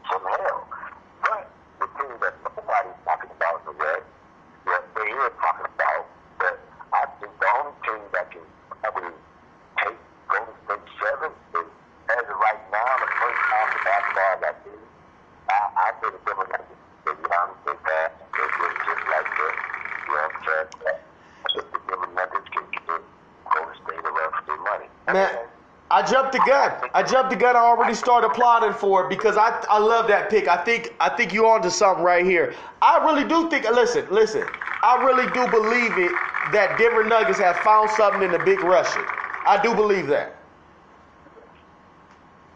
some 0.08 0.24
hell. 0.24 0.60
But 1.20 1.44
the 1.84 1.86
thing 2.00 2.12
that 2.16 2.34
nobody's 2.40 2.96
talking 3.04 3.30
about 3.36 3.60
in 3.60 3.64
the 3.66 3.76
West, 3.76 4.08
that 4.72 4.82
they 4.96 5.10
are 5.20 5.34
talking 5.36 5.68
about, 5.68 6.02
that 6.40 6.56
I 6.96 7.04
think 7.20 7.32
the 7.36 7.48
only 7.60 7.76
team 7.84 8.02
that 8.16 8.26
can 8.32 8.44
probably 8.80 9.12
take 9.84 9.98
Golden 10.32 10.54
State 10.64 10.86
seven 10.96 11.30
is, 11.60 11.68
as 12.08 12.24
of 12.24 12.38
right 12.40 12.62
now, 12.72 12.88
the 13.04 13.10
first 13.20 13.40
half 13.52 13.68
of 13.68 13.80
basketball 13.84 14.36
that 14.40 14.56
is 14.64 14.80
I, 15.50 15.58
I 15.76 15.92
think 16.00 16.14
the 16.14 16.20
Denver 16.26 16.46
Nuggets, 16.50 16.82
the 17.04 17.12
young, 17.14 17.50
they 17.66 17.74
pass, 17.86 18.10
they 18.34 18.46
just, 18.46 18.76
just 18.86 19.04
like 19.10 19.28
this. 19.30 19.56
You 20.06 20.14
know 20.14 20.22
what 20.22 20.34
I'm 20.34 20.42
saying? 20.46 20.68
I 20.86 21.48
think 21.54 21.66
the 21.70 21.80
Denver 21.86 22.10
Nuggets 22.14 22.48
can 22.50 22.64
get 22.70 23.02
Golden 23.46 23.74
State 23.82 24.02
the 24.02 24.12
rest 24.12 24.34
of 24.40 24.46
their 24.46 24.62
money. 24.66 24.88
Man, 25.06 25.38
I 25.90 26.02
jumped 26.02 26.25
the 26.36 26.44
gun. 26.46 26.72
I 26.94 27.02
jumped 27.02 27.30
the 27.30 27.36
gun. 27.36 27.56
I 27.56 27.60
already 27.60 27.94
started 27.94 28.30
plotting 28.30 28.74
for 28.74 29.04
it 29.04 29.08
because 29.08 29.36
I 29.36 29.64
I 29.70 29.78
love 29.78 30.08
that 30.08 30.28
pick. 30.30 30.48
I 30.48 30.62
think 30.64 30.94
I 31.00 31.08
think 31.08 31.32
you're 31.32 31.46
onto 31.46 31.70
something 31.70 32.04
right 32.04 32.24
here. 32.24 32.54
I 32.82 33.02
really 33.04 33.26
do 33.26 33.48
think. 33.48 33.68
Listen, 33.70 34.06
listen. 34.10 34.44
I 34.82 35.02
really 35.02 35.26
do 35.32 35.48
believe 35.50 35.96
it 35.98 36.12
that 36.52 36.78
Denver 36.78 37.02
Nuggets 37.02 37.38
have 37.38 37.56
found 37.58 37.90
something 37.90 38.22
in 38.22 38.30
the 38.30 38.38
Big 38.38 38.60
Russian. 38.60 39.02
I 39.46 39.58
do 39.62 39.74
believe 39.74 40.06
that. 40.08 40.36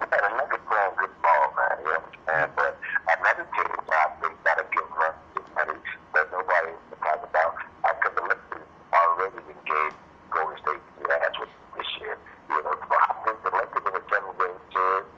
And 0.00 0.10
the 0.10 0.30
Nuggets 0.36 0.62
playing 0.68 0.94
good 0.98 1.14
ball, 1.22 1.54
man. 1.56 1.74
You 1.80 1.90
know 1.90 2.00
what 2.00 2.14
I'm 2.28 2.28
saying? 2.28 2.52
But 2.56 2.72
another 3.08 3.46
team, 3.50 3.72
I 3.88 4.06
think, 4.20 4.34
gotta 4.44 4.64
give 4.70 4.84
them 4.84 5.14
this 5.34 5.48
money 5.56 5.78
that 6.14 6.26
nobody 6.30 6.70
is 6.70 6.98
talking 7.00 7.28
about. 7.30 7.56
I 7.82 7.90
could 7.98 8.14
the 8.14 8.22
Lakers 8.28 8.66
already 8.92 9.40
been 9.48 9.62
gave 9.64 9.92
Golden 10.30 10.56
State 10.60 10.82
the 11.00 11.08
ass 11.10 11.34
with 11.40 11.52
this 11.78 11.90
year. 11.98 12.18
You 12.50 12.62
know, 12.62 12.74
so 12.76 12.94
I 12.94 13.12
think 13.24 13.36
the 13.42 13.50
Lakers 13.56 13.84
in 13.88 13.94
a 13.96 14.02
seven 14.06 14.32
game 14.38 14.58
series, 14.70 15.08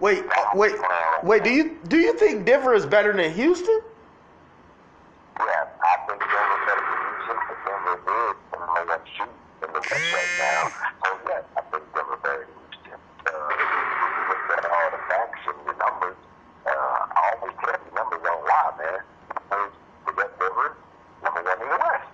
wait, 0.00 0.74
wait. 1.40 1.44
Do 1.44 1.54
you 1.54 1.78
do 1.88 1.98
you 1.98 2.12
think 2.14 2.46
Denver 2.46 2.74
is 2.74 2.86
better 2.86 3.12
than 3.12 3.32
Houston? 3.32 3.80
Yeah, 5.38 5.44
I 5.44 5.96
think 6.06 6.20
Denver 6.20 6.58
better 6.66 6.84
than 6.84 7.00
Houston, 7.00 7.36
Denver 7.64 7.96
is 7.96 8.36
in 8.52 8.60
the 8.60 8.84
left 8.90 9.08
shoot 9.16 9.28
in 9.62 9.72
the 9.72 9.80
West 9.80 10.12
right 10.12 10.32
now. 10.38 10.68
So 11.04 11.18
yes, 11.26 11.44
I 11.56 11.60
think 11.70 11.84
Denver 11.94 12.18
better 12.22 12.46
than 12.46 12.56
Houston. 12.60 12.98
Uh, 13.26 13.30
look 14.28 14.58
at 14.58 14.64
all 14.68 14.90
the 14.90 15.02
facts 15.08 15.42
and 15.48 15.58
the 15.66 15.74
numbers, 15.78 16.16
uh, 16.66 16.70
I 16.70 17.34
always 17.40 17.56
tell 17.64 17.72
you 17.72 17.94
numbers 17.94 18.20
don't 18.22 18.44
lie, 18.44 18.72
man. 18.78 19.00
Because 19.34 19.72
we 20.06 20.12
got 20.14 20.38
Denver 20.38 20.76
number 21.24 21.42
one 21.42 21.62
in 21.62 21.68
the 21.68 21.78
West. 21.80 22.08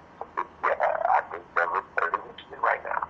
Yeah, 0.65 0.77
I 1.11 1.21
think 1.31 1.43
Denver's 1.57 1.89
better 1.97 2.11
than 2.11 2.21
Houston 2.31 2.61
right 2.63 2.83
now. 2.85 3.09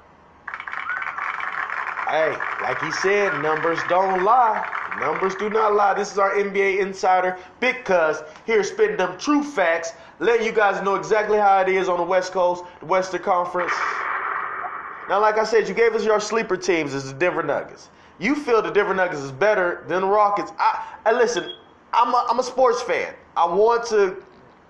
Hey, 2.08 2.32
like 2.62 2.80
he 2.80 2.92
said, 2.92 3.42
numbers 3.42 3.80
don't 3.88 4.22
lie. 4.24 4.75
Numbers 4.98 5.34
do 5.34 5.50
not 5.50 5.74
lie. 5.74 5.94
This 5.94 6.10
is 6.10 6.18
our 6.18 6.32
NBA 6.32 6.80
insider, 6.80 7.38
Cuz, 7.60 8.22
here 8.46 8.64
spitting 8.64 8.96
them 8.96 9.18
true 9.18 9.42
facts, 9.42 9.92
letting 10.20 10.46
you 10.46 10.52
guys 10.52 10.82
know 10.82 10.94
exactly 10.94 11.38
how 11.38 11.60
it 11.60 11.68
is 11.68 11.88
on 11.88 11.98
the 11.98 12.04
West 12.04 12.32
Coast, 12.32 12.64
the 12.80 12.86
Western 12.86 13.22
Conference. 13.22 13.72
Now, 15.08 15.20
like 15.20 15.38
I 15.38 15.44
said, 15.44 15.68
you 15.68 15.74
gave 15.74 15.94
us 15.94 16.04
your 16.04 16.18
sleeper 16.18 16.56
teams 16.56 16.94
as 16.94 17.12
the 17.12 17.18
Denver 17.18 17.42
Nuggets. 17.42 17.90
You 18.18 18.34
feel 18.34 18.62
the 18.62 18.70
Denver 18.70 18.94
Nuggets 18.94 19.20
is 19.20 19.32
better 19.32 19.84
than 19.86 20.00
the 20.00 20.06
Rockets. 20.08 20.52
I, 20.58 20.84
I 21.04 21.12
listen. 21.12 21.52
I'm 21.92 22.12
a, 22.12 22.26
I'm 22.28 22.38
a 22.38 22.42
sports 22.42 22.82
fan. 22.82 23.14
I 23.36 23.46
want 23.46 23.86
to 23.88 24.22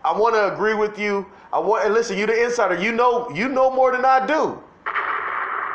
I 0.05 0.17
want 0.17 0.35
to 0.35 0.53
agree 0.53 0.75
with 0.75 0.99
you. 0.99 1.27
I 1.53 1.59
want 1.59 1.85
and 1.85 1.95
listen. 1.95 2.19
You 2.19 2.27
the 2.27 2.45
insider. 2.45 2.77
You 2.81 2.93
know 2.93 3.31
you 3.31 3.49
know 3.49 3.71
more 3.71 3.93
than 3.93 4.05
I 4.05 4.27
do. 4.27 4.63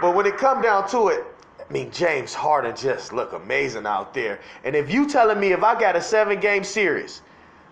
But 0.01 0.15
when 0.15 0.25
it 0.25 0.38
come 0.38 0.62
down 0.62 0.89
to 0.89 1.08
it, 1.08 1.25
I 1.72 1.74
mean 1.74 1.90
James 1.90 2.34
Harden 2.34 2.75
just 2.75 3.13
look 3.13 3.32
amazing 3.32 3.86
out 3.86 4.13
there. 4.13 4.42
And 4.66 4.75
if 4.75 4.92
you 4.92 5.08
telling 5.08 5.40
me 5.40 5.54
if 5.54 5.63
I 5.63 5.80
got 5.80 5.96
a 5.96 6.01
seven 6.01 6.38
game 6.38 6.66
series, 6.66 7.22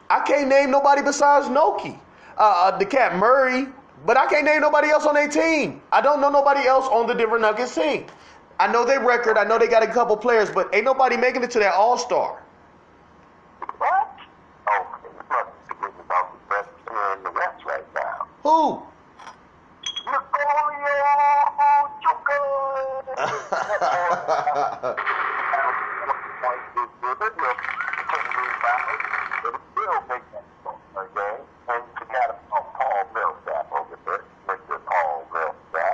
I 0.09 0.21
can't 0.21 0.47
name 0.47 0.71
nobody 0.71 1.01
besides 1.01 1.47
Noki, 1.47 1.99
uh, 2.37 2.41
uh, 2.41 2.77
the 2.77 2.85
cat 2.85 3.17
Murray, 3.17 3.67
but 4.05 4.15
I 4.15 4.25
can't 4.27 4.45
name 4.45 4.61
nobody 4.61 4.87
else 4.87 5.05
on 5.05 5.15
their 5.15 5.27
team. 5.27 5.81
I 5.91 5.99
don't 5.99 6.21
know 6.21 6.29
nobody 6.29 6.65
else 6.65 6.87
on 6.87 7.07
the 7.07 7.13
Denver 7.13 7.37
Nuggets 7.39 7.75
team. 7.75 8.05
I 8.57 8.71
know 8.71 8.85
their 8.85 9.01
record. 9.01 9.37
I 9.37 9.43
know 9.43 9.59
they 9.59 9.67
got 9.67 9.83
a 9.83 9.87
couple 9.87 10.15
players, 10.15 10.49
but 10.49 10.73
ain't 10.73 10.85
nobody 10.85 11.17
making 11.17 11.43
it 11.43 11.51
to 11.51 11.59
that 11.59 11.73
All 11.73 11.97
Star. 11.97 12.41
What? 13.79 14.17
Oh, 14.65 14.97
you 15.03 15.09
must 15.29 15.81
be 15.81 16.01
about 16.05 16.31
the 16.31 16.55
best 16.55 16.69
player 16.85 17.17
in 17.17 17.23
the 17.23 17.31
West 17.31 17.65
right 17.65 17.83
now. 17.93 18.27
Who? 18.43 18.81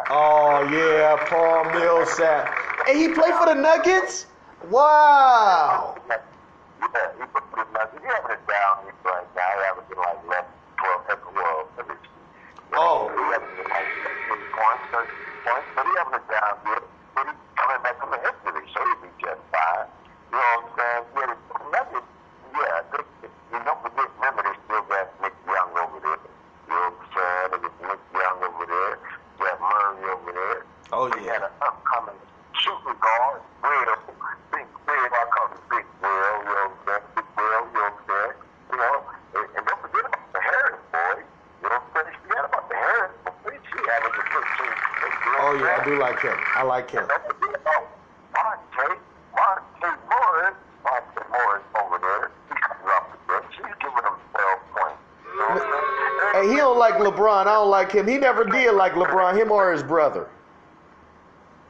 oh 0.09 0.67
yeah, 0.71 1.15
Paul 1.29 1.65
Millsap. 1.73 2.53
And 2.87 2.97
he 2.97 3.07
played 3.09 3.33
for 3.35 3.45
the 3.47 3.55
Nuggets. 3.55 4.25
Wow. 4.69 5.95
Yeah, 6.09 7.11
he 7.17 7.25
put 7.33 7.43
the 7.55 7.65
Nuggets. 7.73 8.01
He 8.01 8.07
having 8.07 8.31
it 8.31 8.43
down 8.47 8.85
right 9.03 9.27
now. 9.35 9.49
He 9.57 9.63
averaging 9.69 9.97
like 9.97 10.19
11, 10.27 10.45
12 10.77 11.01
every 11.09 11.33
world. 11.35 11.67
Every 11.79 11.95
Oh. 12.75 13.07
He 13.09 13.21
having 13.31 13.69
like 13.69 13.89
30 14.29 14.45
points, 14.51 14.83
30 14.91 15.11
points, 15.45 15.67
but 15.75 15.83
he 15.85 15.91
having 15.97 16.15
it 16.19 16.27
down 16.29 16.53
good. 16.65 16.83
But 17.15 17.23
he's 17.31 17.39
coming 17.55 17.81
back 17.83 17.95
from 17.99 18.09
the 18.11 18.19
injury, 18.19 18.65
so 18.73 18.79
he'll 18.83 19.01
be 19.01 19.09
just 19.21 19.41
fine. 19.51 19.87
You 20.31 20.37
know 20.37 20.43
what 20.43 20.65
I'm 20.65 20.69
saying? 20.75 21.03
Yeah, 21.15 21.27
the 21.31 21.37
Nuggets, 21.71 22.09
yeah, 22.55 22.77
they, 22.91 23.03
you 23.55 23.59
don't 23.63 23.79
forget, 23.81 24.07
remember 24.19 24.41
they 24.43 24.55
still 24.67 24.83
got 24.91 25.07
Nick 25.23 25.35
Young 25.47 25.71
over 25.79 25.99
there. 26.03 26.21
You 26.67 26.73
know 26.75 26.89
what 26.91 26.99
I'm 26.99 27.07
saying? 27.15 27.47
They 27.51 27.59
got 27.63 27.75
Nick 27.87 28.01
Young 28.13 28.37
over 28.43 28.65
there. 28.67 28.93
You 29.39 29.43
got 29.45 29.57
Murray 29.61 30.05
over 30.11 30.31
there. 30.35 30.61
Oh 30.91 31.07
They 31.09 31.23
had 31.27 31.41
yeah. 31.41 31.47
an 31.47 31.53
upcoming 31.63 32.19
shooting 32.59 32.97
guard, 32.99 33.41
Will, 33.63 33.95
Big 34.51 34.67
Will, 34.87 35.11
I 35.11 35.23
call 35.31 35.47
him 35.51 35.61
Big 35.71 35.85
Will, 36.01 36.09
you 36.09 36.51
know 36.51 36.67
what 36.67 36.75
I'm 36.75 36.75
saying? 36.85 37.05
Big 37.15 37.27
Will, 37.35 37.43
you 37.45 37.73
know 37.75 37.83
what 37.83 37.95
I'm 37.95 37.99
saying? 38.07 38.35
You 38.71 38.77
know, 38.77 38.95
and, 39.35 39.45
and 39.55 39.63
don't 39.67 39.81
forget 39.81 40.03
about 40.07 40.27
the 40.35 40.41
Harris 40.43 40.81
boy. 40.91 41.15
You 41.63 41.67
know 41.69 41.79
what 41.79 41.83
I'm 41.83 42.05
saying? 42.05 42.17
Forget 42.25 42.43
about 42.45 42.65
the 42.69 42.75
Harris 42.75 43.13
boy. 43.23 43.53
She 43.65 43.77
having 43.85 44.13
a 44.15 44.23
good 44.31 44.47
team. 44.55 44.75
You 45.05 45.31
know 45.31 45.39
Oh 45.41 45.51
what 45.51 45.55
I'm 45.55 45.61
yeah, 45.61 45.75
I 45.75 45.83
saying? 45.83 45.89
do 45.89 45.93
like 45.99 46.19
him. 46.21 46.37
I 46.55 46.61
like 46.63 46.89
him. 46.91 47.03
And 47.03 47.09
don't 47.11 47.25
forget 47.27 47.53
about 47.59 47.83
Monte, 48.33 48.87
Monte 49.35 49.89
Morris, 50.09 50.57
Monte 50.85 51.21
Morris 51.29 51.65
over 51.75 51.97
there. 51.99 52.25
He's 52.49 52.61
coming 52.63 52.89
off 52.95 53.05
the 53.11 53.17
bench. 53.27 53.51
He's 53.59 53.75
giving 53.83 54.03
them 54.05 54.15
12 54.31 54.73
points. 54.73 55.01
You 55.27 55.33
know 55.35 55.47
what 55.51 55.59
I'm 55.59 55.75
saying? 55.75 56.33
Hey, 56.33 56.45
he 56.51 56.55
don't 56.57 56.79
like 56.79 56.95
LeBron. 56.95 57.44
I 57.44 57.44
don't 57.55 57.69
like 57.69 57.91
him. 57.91 58.07
He 58.07 58.17
never 58.17 58.43
did 58.43 58.73
like 58.73 58.93
LeBron. 58.93 59.39
Him 59.39 59.51
or 59.51 59.71
his 59.71 59.83
brother. 59.83 60.29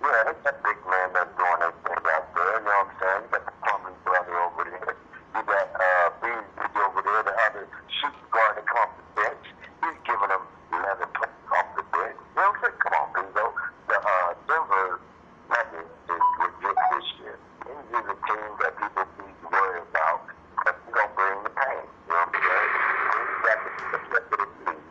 Yeah, 0.01 0.21
that's 0.25 0.37
that 0.45 0.61
big 0.61 0.77
man 0.85 1.09
that's 1.17 1.33
doing 1.33 1.59
that 1.65 1.73
thing 1.81 2.05
out 2.13 2.29
there. 2.37 2.61
You 2.61 2.65
know 2.65 2.77
what 2.77 2.85
I'm 2.85 2.93
saying? 3.01 3.21
You 3.25 3.29
got 3.33 3.45
the 3.49 3.55
Plumlee 3.65 3.97
brother 4.05 4.37
over 4.37 4.63
there. 4.69 4.93
You 5.33 5.41
got 5.49 5.67
uh, 5.73 6.07
Beasley 6.21 6.77
over 6.77 7.01
there, 7.01 7.23
the 7.25 7.33
other 7.49 7.65
shooting 7.89 8.29
guard 8.29 8.53
that 8.61 8.65
come 8.69 8.85
off 8.85 8.93
the 8.93 9.05
bench. 9.17 9.45
He's 9.81 9.97
giving 10.05 10.29
them 10.29 10.45
11 10.77 11.09
points 11.17 11.49
off 11.49 11.67
the 11.73 11.83
bench. 11.89 12.13
You 12.21 12.37
know 12.37 12.53
what 12.53 12.53
I'm 12.53 12.69
saying? 12.69 12.77
Come 12.85 12.93
on, 13.01 13.07
Bingo. 13.17 13.45
The 13.89 13.97
uh, 13.97 14.29
Denver 14.45 15.01
Nuggets 15.49 15.89
is 16.05 16.25
legit 16.37 16.77
this 16.93 17.07
year. 17.17 17.35
This 17.65 17.81
is 17.97 18.05
a 18.05 18.17
team 18.29 18.49
that 18.61 18.73
people 18.77 19.05
need 19.25 19.35
to 19.41 19.47
worry 19.49 19.81
about 19.89 20.21
because 20.53 20.77
they're 20.85 21.01
going 21.01 21.09
to 21.09 21.17
bring 21.17 21.39
the 21.49 21.53
pain. 21.57 21.81
You 21.81 22.13
know 22.13 22.21
what 22.21 22.29
I'm 22.29 22.45
saying? 22.45 22.69
You 23.17 23.41
got 23.41 23.57
the 23.65 23.71
best 23.89 24.05
record 24.13 24.39
in 24.45 24.49
the 24.53 24.61
league. 24.69 24.85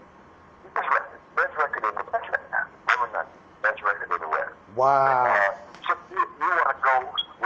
Best 0.74 0.90
record. 0.90 1.20
Best 1.38 1.54
record 1.54 1.82
in 1.86 1.94
the 1.94 2.04
West 2.10 2.26
right 2.34 2.48
now. 2.50 2.66
Denver 2.90 3.10
Nuggets. 3.14 3.38
Best 3.62 3.80
record 3.86 4.10
in 4.10 4.20
the 4.20 4.28
West. 4.28 4.54
Wow. 4.74 5.30
Uh, 5.30 5.54
so 5.86 5.94
you, 6.10 6.18
you 6.18 6.50
want 6.50 6.66
to 6.66 6.78
go 6.82 6.94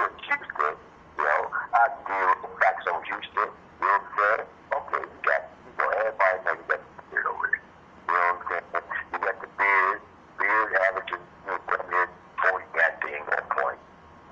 with 0.01 0.13
Houston, 0.25 0.75
you 1.21 1.25
know, 1.29 1.41
I 1.77 1.93
deal 2.09 2.25
with 2.33 2.41
the 2.41 2.51
facts 2.57 2.87
on 2.89 3.05
Houston, 3.05 3.53
you 3.53 3.85
know 3.85 3.93
what 3.93 4.01
I'm 4.01 4.17
saying? 4.17 4.47
Okay, 4.73 5.03
you 5.05 5.21
got, 5.29 5.43
you 5.61 5.73
know, 5.77 5.89
everybody 5.93 6.37
know 6.49 6.55
you 6.57 6.65
got 6.73 6.81
the 6.81 7.05
beard 7.13 7.27
over 7.29 7.47
there. 7.53 7.61
You 7.61 8.13
know 8.17 8.25
what 8.33 8.33
I'm 8.33 8.49
saying? 8.49 8.87
You 9.13 9.19
got 9.21 9.37
the 9.45 9.51
beard, 9.61 10.01
beard 10.41 10.71
averaging, 10.89 11.21
you 11.21 11.51
know, 11.53 11.59
damn 11.69 11.85
near 11.93 12.09
40 12.49 12.65
goddamn 12.73 13.25
one 13.29 13.47
point. 13.53 13.81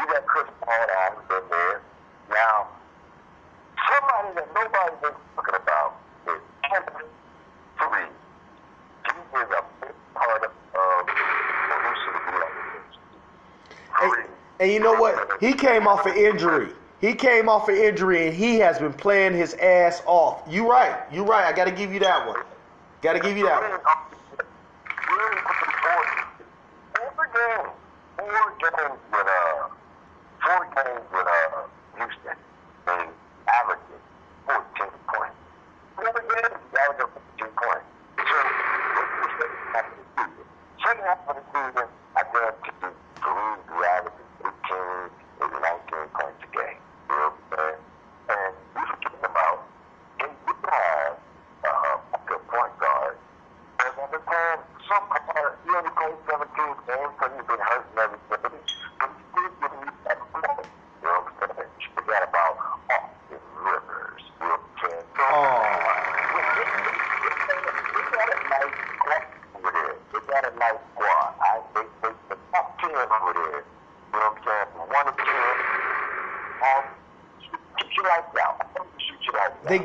You 0.00 0.04
got 0.08 0.24
Chris 0.24 0.48
Paul 0.64 0.86
Adams 1.04 1.28
in 1.36 1.44
there. 1.52 1.76
Now, 2.32 2.56
somebody 3.76 4.40
that 4.40 4.48
nobody's 4.56 5.00
been 5.04 5.16
talking 5.36 5.58
about 5.60 6.00
is 6.32 6.40
Kevin 6.64 7.08
Three. 7.76 8.08
He 9.04 9.20
is 9.36 9.50
a 9.52 9.62
big 9.84 9.96
part 10.16 10.42
of, 10.48 10.52
of 10.52 11.00
producing 11.06 12.16
the 12.24 12.46
And, 14.58 14.72
you 14.72 14.80
know 14.80 14.94
what? 14.94 15.40
He 15.40 15.52
came 15.52 15.86
off 15.86 16.06
an 16.06 16.16
injury. 16.16 16.72
He 17.00 17.14
came 17.14 17.48
off 17.48 17.68
an 17.68 17.76
injury 17.76 18.26
and 18.26 18.34
he 18.34 18.58
has 18.58 18.78
been 18.78 18.92
playing 18.92 19.34
his 19.34 19.54
ass 19.54 20.02
off. 20.06 20.42
You 20.48 20.70
right. 20.70 20.96
You 21.12 21.24
right. 21.24 21.44
I 21.44 21.52
got 21.54 21.66
to 21.66 21.70
give 21.70 21.92
you 21.92 22.00
that 22.00 22.26
one. 22.26 22.42
Got 23.02 23.12
to 23.14 23.20
give 23.20 23.36
you 23.36 23.44
that 23.44 23.60
one. 23.60 23.80
Four 26.94 27.26
games, 27.34 27.68
four 28.16 28.54
games 28.60 29.05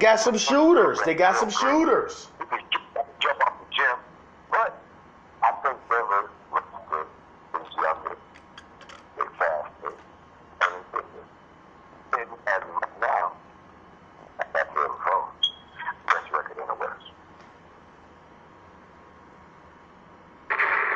got 0.02 0.20
some 0.20 0.36
shooters. 0.38 1.00
They 1.06 1.14
got 1.14 1.38
some 1.38 1.52
shooters. 1.52 2.28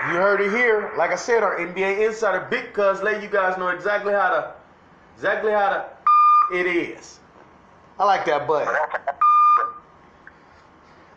You 0.07 0.21
heard 0.21 0.41
it 0.41 0.51
here. 0.51 0.91
Like 0.97 1.11
I 1.11 1.15
said, 1.15 1.43
our 1.43 1.57
NBA 1.59 2.07
Insider 2.07 2.47
Big 2.49 2.73
Cuz 2.73 3.01
let 3.03 3.21
you 3.21 3.29
guys 3.29 3.57
know 3.57 3.67
exactly 3.69 4.13
how 4.13 4.29
to, 4.29 4.53
exactly 5.15 5.51
how 5.51 5.69
to, 5.69 5.85
it 6.53 6.65
is. 6.65 7.19
I 7.99 8.05
like 8.05 8.25
that 8.25 8.47
button. 8.47 8.73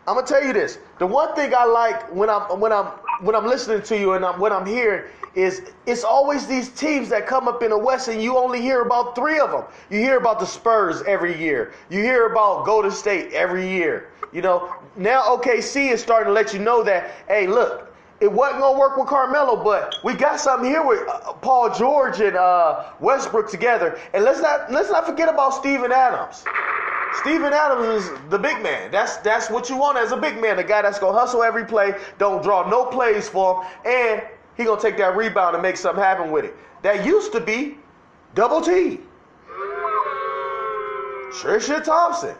I'm 0.09 0.15
gonna 0.15 0.25
tell 0.25 0.43
you 0.43 0.53
this. 0.53 0.79
The 0.97 1.05
one 1.05 1.35
thing 1.35 1.53
I 1.55 1.65
like 1.65 2.11
when 2.11 2.31
I'm 2.31 2.59
when 2.59 2.73
I'm 2.73 2.87
when 3.21 3.35
I'm 3.35 3.45
listening 3.45 3.83
to 3.83 3.95
you 3.95 4.13
and 4.13 4.25
I'm, 4.25 4.39
what 4.39 4.51
I'm 4.51 4.65
hearing 4.65 5.03
is 5.35 5.61
it's 5.85 6.03
always 6.03 6.47
these 6.47 6.69
teams 6.69 7.09
that 7.09 7.27
come 7.27 7.47
up 7.47 7.61
in 7.61 7.69
the 7.69 7.77
West 7.77 8.07
and 8.07 8.19
you 8.19 8.35
only 8.35 8.59
hear 8.59 8.81
about 8.81 9.13
three 9.15 9.39
of 9.39 9.51
them. 9.51 9.65
You 9.91 9.99
hear 9.99 10.17
about 10.17 10.39
the 10.39 10.47
Spurs 10.47 11.03
every 11.03 11.39
year. 11.39 11.73
You 11.91 12.01
hear 12.01 12.25
about 12.25 12.65
Golden 12.65 12.89
State 12.89 13.33
every 13.33 13.69
year. 13.69 14.09
You 14.31 14.41
know 14.41 14.73
now 14.95 15.21
OKC 15.37 15.91
is 15.91 16.01
starting 16.01 16.29
to 16.29 16.33
let 16.33 16.55
you 16.55 16.59
know 16.59 16.81
that 16.81 17.11
hey 17.27 17.45
look 17.45 17.93
it 18.19 18.31
wasn't 18.31 18.61
gonna 18.61 18.79
work 18.79 18.97
with 18.97 19.07
Carmelo, 19.07 19.63
but 19.63 19.95
we 20.03 20.15
got 20.15 20.39
something 20.39 20.67
here 20.67 20.85
with 20.85 21.07
uh, 21.07 21.33
Paul 21.33 21.73
George 21.73 22.19
and 22.19 22.35
uh, 22.35 22.85
Westbrook 22.99 23.49
together. 23.49 23.99
And 24.13 24.23
let's 24.23 24.41
not 24.41 24.71
let's 24.71 24.89
not 24.89 25.05
forget 25.05 25.29
about 25.29 25.53
Steven 25.53 25.91
Adams. 25.91 26.43
Steven 27.15 27.51
Adams 27.53 28.05
is 28.05 28.11
the 28.29 28.37
big 28.37 28.61
man. 28.61 28.91
That's 28.91 29.17
that's 29.17 29.49
what 29.49 29.69
you 29.69 29.77
want 29.77 29.97
as 29.97 30.11
a 30.11 30.17
big 30.17 30.39
man, 30.39 30.57
the 30.57 30.63
guy 30.63 30.81
that's 30.81 30.99
gonna 30.99 31.17
hustle 31.17 31.43
every 31.43 31.65
play, 31.65 31.93
don't 32.17 32.43
draw 32.43 32.69
no 32.69 32.85
plays 32.85 33.27
for 33.27 33.63
him, 33.63 33.71
and 33.85 34.21
he 34.55 34.63
gonna 34.63 34.79
take 34.79 34.97
that 34.97 35.15
rebound 35.15 35.55
and 35.55 35.63
make 35.63 35.77
something 35.77 36.03
happen 36.03 36.31
with 36.31 36.45
it. 36.45 36.55
That 36.81 37.05
used 37.05 37.31
to 37.33 37.39
be 37.39 37.77
Double 38.35 38.61
T. 38.61 38.99
Tristan 41.33 41.83
Thompson. 41.83 42.35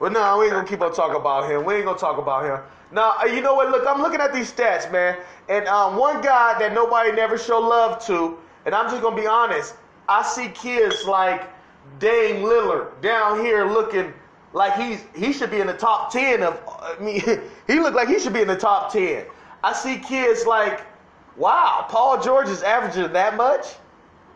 But 0.00 0.12
no, 0.12 0.38
we 0.38 0.46
ain't 0.46 0.54
gonna 0.54 0.66
keep 0.66 0.80
on 0.82 0.92
talking 0.94 1.16
about 1.16 1.50
him. 1.50 1.64
We 1.64 1.74
ain't 1.74 1.84
gonna 1.84 1.98
talk 1.98 2.18
about 2.18 2.44
him. 2.44 2.60
Now, 2.92 3.14
uh, 3.20 3.24
you 3.24 3.40
know 3.40 3.54
what? 3.54 3.70
Look, 3.70 3.86
I'm 3.86 4.02
looking 4.02 4.20
at 4.20 4.32
these 4.32 4.52
stats, 4.52 4.90
man. 4.92 5.18
And 5.48 5.66
um, 5.66 5.96
one 5.96 6.20
guy 6.20 6.58
that 6.58 6.74
nobody 6.74 7.12
never 7.12 7.38
show 7.38 7.58
love 7.58 8.04
to, 8.06 8.38
and 8.66 8.74
I'm 8.74 8.90
just 8.90 9.02
gonna 9.02 9.16
be 9.16 9.26
honest. 9.26 9.74
I 10.08 10.22
see 10.22 10.48
kids 10.48 11.04
like 11.04 11.48
Dame 11.98 12.44
Lillard 12.44 13.00
down 13.00 13.40
here 13.40 13.66
looking 13.66 14.12
like 14.52 14.74
he's 14.74 15.04
he 15.14 15.32
should 15.32 15.50
be 15.50 15.60
in 15.60 15.66
the 15.66 15.74
top 15.74 16.12
ten 16.12 16.42
of. 16.42 16.60
I 16.66 16.96
mean, 17.00 17.20
he 17.66 17.80
looked 17.80 17.96
like 17.96 18.08
he 18.08 18.18
should 18.18 18.32
be 18.32 18.42
in 18.42 18.48
the 18.48 18.56
top 18.56 18.92
ten. 18.92 19.24
I 19.62 19.72
see 19.72 19.98
kids 19.98 20.46
like, 20.46 20.82
wow, 21.36 21.86
Paul 21.88 22.22
George 22.22 22.48
is 22.48 22.62
averaging 22.62 23.12
that 23.12 23.36
much. 23.36 23.66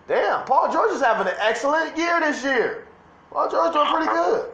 Damn, 0.08 0.44
Paul 0.46 0.72
George 0.72 0.92
is 0.92 1.02
having 1.02 1.26
an 1.26 1.38
excellent 1.38 1.96
year 1.96 2.18
this 2.20 2.42
year. 2.42 2.87
Paul 3.30 3.50
George 3.50 3.75
doing 3.75 3.87
pretty 3.87 4.06
good. 4.06 4.48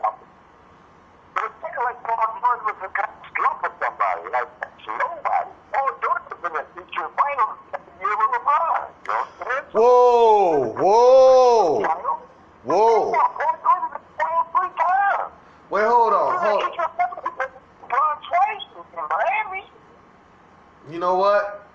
Like 1.35 2.03
Paul 2.03 2.39
George 2.41 2.61
was 2.65 2.77
a 2.83 2.91
somebody, 3.81 4.31
like 4.33 4.49
nobody. 4.87 5.51
Paul 5.73 5.91
George 6.03 6.23
was 6.43 6.53
in 6.75 6.95
finals 6.95 7.59
every 7.73 7.95
year 8.01 8.15
with 8.19 8.31
LeBron. 8.35 8.91
You 8.99 9.13
know 9.13 9.15
what 9.15 9.27
I'm 9.27 9.27
saying? 9.27 9.34
Whoa, 9.73 10.73
whoa, 10.79 11.83
whoa. 12.65 13.13
Paul 13.13 13.37
George 13.43 13.91
was 13.93 14.01
playing 14.17 14.45
three 14.53 14.73
times. 14.79 15.33
Wait, 15.71 15.85
hold 15.85 16.13
on, 16.13 16.39
hold. 16.39 16.63
was 16.63 17.51
LeBron 17.83 18.17
twice 18.29 18.65
in 18.77 19.03
Miami. 19.11 19.67
You 20.91 20.99
know 20.99 21.17
what? 21.17 21.67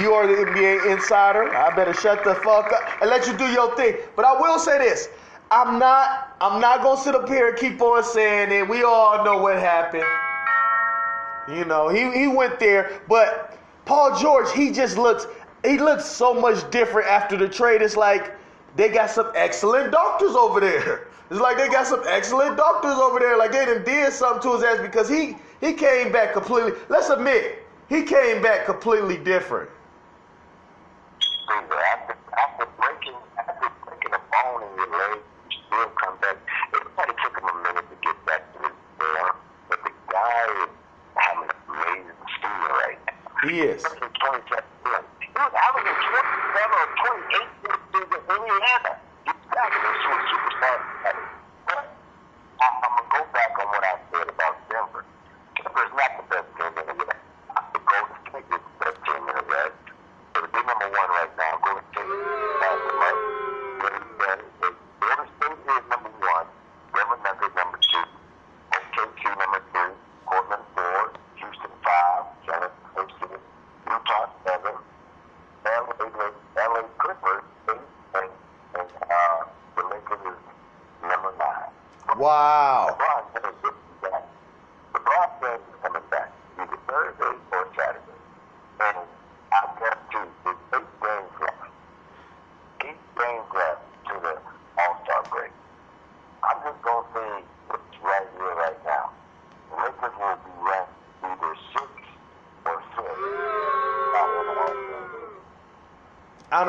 You 0.00 0.12
are 0.12 0.26
the 0.26 0.50
NBA 0.50 0.90
insider. 0.92 1.54
I 1.54 1.74
better 1.74 1.94
shut 1.94 2.24
the 2.24 2.34
fuck 2.36 2.72
up 2.72 3.00
and 3.00 3.10
let 3.10 3.26
you 3.26 3.36
do 3.36 3.46
your 3.46 3.76
thing. 3.76 3.96
But 4.16 4.24
I 4.24 4.40
will 4.40 4.58
say 4.58 4.78
this. 4.78 5.08
I'm 5.50 5.78
not 5.78 6.36
I'm 6.40 6.60
not 6.60 6.82
gonna 6.82 7.00
sit 7.00 7.14
up 7.14 7.28
here 7.28 7.50
and 7.50 7.58
keep 7.58 7.80
on 7.80 8.02
saying 8.02 8.50
it. 8.50 8.68
We 8.68 8.82
all 8.82 9.24
know 9.24 9.38
what 9.38 9.58
happened. 9.58 10.04
You 11.48 11.64
know, 11.64 11.88
he, 11.88 12.10
he 12.18 12.26
went 12.26 12.58
there, 12.58 13.00
but 13.06 13.56
Paul 13.84 14.18
George, 14.18 14.50
he 14.52 14.70
just 14.72 14.96
looks 14.96 15.26
he 15.64 15.78
looks 15.78 16.04
so 16.04 16.34
much 16.34 16.70
different 16.70 17.08
after 17.08 17.36
the 17.36 17.48
trade. 17.48 17.82
It's 17.82 17.96
like 17.96 18.32
they 18.76 18.88
got 18.88 19.10
some 19.10 19.30
excellent 19.34 19.92
doctors 19.92 20.34
over 20.34 20.60
there. 20.60 21.08
It's 21.30 21.40
like 21.40 21.56
they 21.56 21.68
got 21.68 21.86
some 21.86 22.02
excellent 22.06 22.58
doctors 22.58 22.96
over 22.96 23.18
there. 23.18 23.38
Like 23.38 23.50
they 23.50 23.64
done 23.64 23.82
did 23.82 24.12
something 24.12 24.42
to 24.42 24.56
his 24.56 24.62
ass 24.62 24.78
because 24.82 25.08
he 25.08 25.36
he 25.60 25.72
came 25.72 26.12
back 26.12 26.34
completely. 26.34 26.72
Let's 26.90 27.08
admit, 27.08 27.64
he 27.88 28.02
came 28.02 28.42
back 28.42 28.66
completely 28.66 29.16
different. 29.16 29.70
Remember, 31.48 31.76
after, 31.76 32.16
after 32.36 32.66
breaking 32.76 33.16
after 33.38 33.72
breaking 33.88 34.12
a 34.12 34.20
bone 34.20 34.68
in 34.68 34.76
your 34.76 34.90
leg, 34.92 35.18
you 35.50 35.58
still 35.66 35.88
come 35.96 36.16
back. 36.20 36.36
It 36.74 36.84
probably 36.94 37.16
took 37.24 37.34
him 37.40 37.48
a 37.48 37.56
minute 37.64 37.86
to 37.88 37.96
get 38.04 38.16
back 38.26 38.44
to 38.52 38.58
his 38.68 38.76
form, 39.00 39.36
but 39.68 39.78
the 39.84 39.92
guy 40.12 40.44
is 40.60 40.72
having 41.16 41.48
an 41.48 41.56
amazing 41.72 42.20
season 42.36 42.72
right 42.84 43.00
now. 43.08 43.48
He 43.48 43.60
is. 43.64 43.80
He 43.80 44.04
was 44.04 44.12
27. 44.20 44.64
He 45.24 45.28
was 45.32 45.54
averaging 45.56 45.98
27 46.04 46.84
or 46.84 46.88
28 47.32 47.64
this 47.64 47.80
season 47.88 48.20
in 48.20 48.36
Indiana. 48.44 48.92
He's 49.24 49.40
back 49.48 49.72
to 49.72 49.78
a 49.80 49.92
superstar. 50.04 50.76
But 51.04 51.16
I, 51.72 51.80
I'm 52.60 52.74
gonna 52.80 53.08
go 53.08 53.20
back 53.32 53.52
on 53.56 53.66
what 53.72 53.84
I 53.84 53.94
said 54.12 54.28
about 54.28 54.54
Denver. 54.68 55.04
Denver's 55.56 55.92
not 55.96 56.10
the 56.18 56.24
best 56.28 56.48
team 56.56 56.72
in 56.76 56.86
the 56.86 56.96
West. 57.04 57.24
The 57.72 57.80
Golden 57.82 58.16
State 58.28 58.48
is 58.52 58.62
the 58.62 58.74
best 58.84 58.98
team 59.04 59.22
in 59.24 59.34
the 59.34 59.46
West. 59.48 59.84
So 60.34 60.36
to 60.42 60.48
be 60.50 60.60
number 60.66 60.88
one 60.90 61.10
right 61.14 61.32
now, 61.38 61.52
Golden 61.62 61.84
State 61.94 62.04
has 62.04 62.78
the 62.84 62.92
right. 63.00 63.20
Golden 63.80 65.28
State 65.34 65.60
is 65.72 65.84
number 65.90 66.12
one. 66.20 66.46
Denver 66.94 67.18
Nuggets 67.22 67.54
number 67.54 67.78
two. 67.80 68.06
OKC 68.74 69.22
number 69.34 69.60
three. 69.72 69.94
Portland 70.26 70.66
four. 70.74 71.00
Houston 71.38 71.74
five. 71.80 72.22
San 72.44 72.60
Antonio 72.66 73.08
six. 73.18 73.34
Utah 73.88 74.26
seven. 74.46 74.74
LA, 75.64 76.28
LA 76.60 76.82
Clippers 76.98 77.44
eight. 77.70 77.86
And, 78.14 78.30
and 78.78 78.88
uh, 79.10 79.44
the 79.76 79.82
Lakers 79.86 80.22
is 80.28 80.40
number 81.02 81.32
nine. 81.38 82.18
Wow. 82.18 82.96
LeBron 82.98 83.22
says 83.32 83.54
this 83.62 83.72
is 83.72 83.98
back. 84.02 84.22
LeBron 84.94 85.28
says 85.40 85.60
he's 85.66 85.78
coming 85.82 86.02
back 86.10 86.32
either 86.60 86.78
Thursday 86.86 87.34
or 87.52 87.68
Saturday. 87.76 88.18
And 88.80 88.98
I 89.52 89.60
guarantee 89.78 90.30
you, 90.44 90.56
there's 90.70 90.84
eight 90.84 90.90
games 91.02 91.34
left. 91.40 91.64
Eight 92.84 93.02
games 93.18 93.48
left 93.54 93.82
to 94.08 94.14
the 94.20 94.34
All-Star 94.78 95.22
break. 95.30 95.50
I'm 96.44 96.58
just 96.62 96.82
going 96.82 97.04
to 97.04 97.10
say 97.14 97.44
what's 97.68 97.96
right 98.02 98.28
here, 98.36 98.54
right 98.54 98.84
now. 98.84 99.10
The 99.70 99.76
Lakers 99.82 100.14
will 100.14 100.38
be 100.44 100.52
ranked 100.60 100.92
either 101.24 101.54
six 101.72 101.90
or 102.66 102.78
six. 102.94 103.10
Not 104.12 104.28
in 104.28 104.44
the 104.44 104.54
All-Star 104.54 105.02
break. 105.08 105.34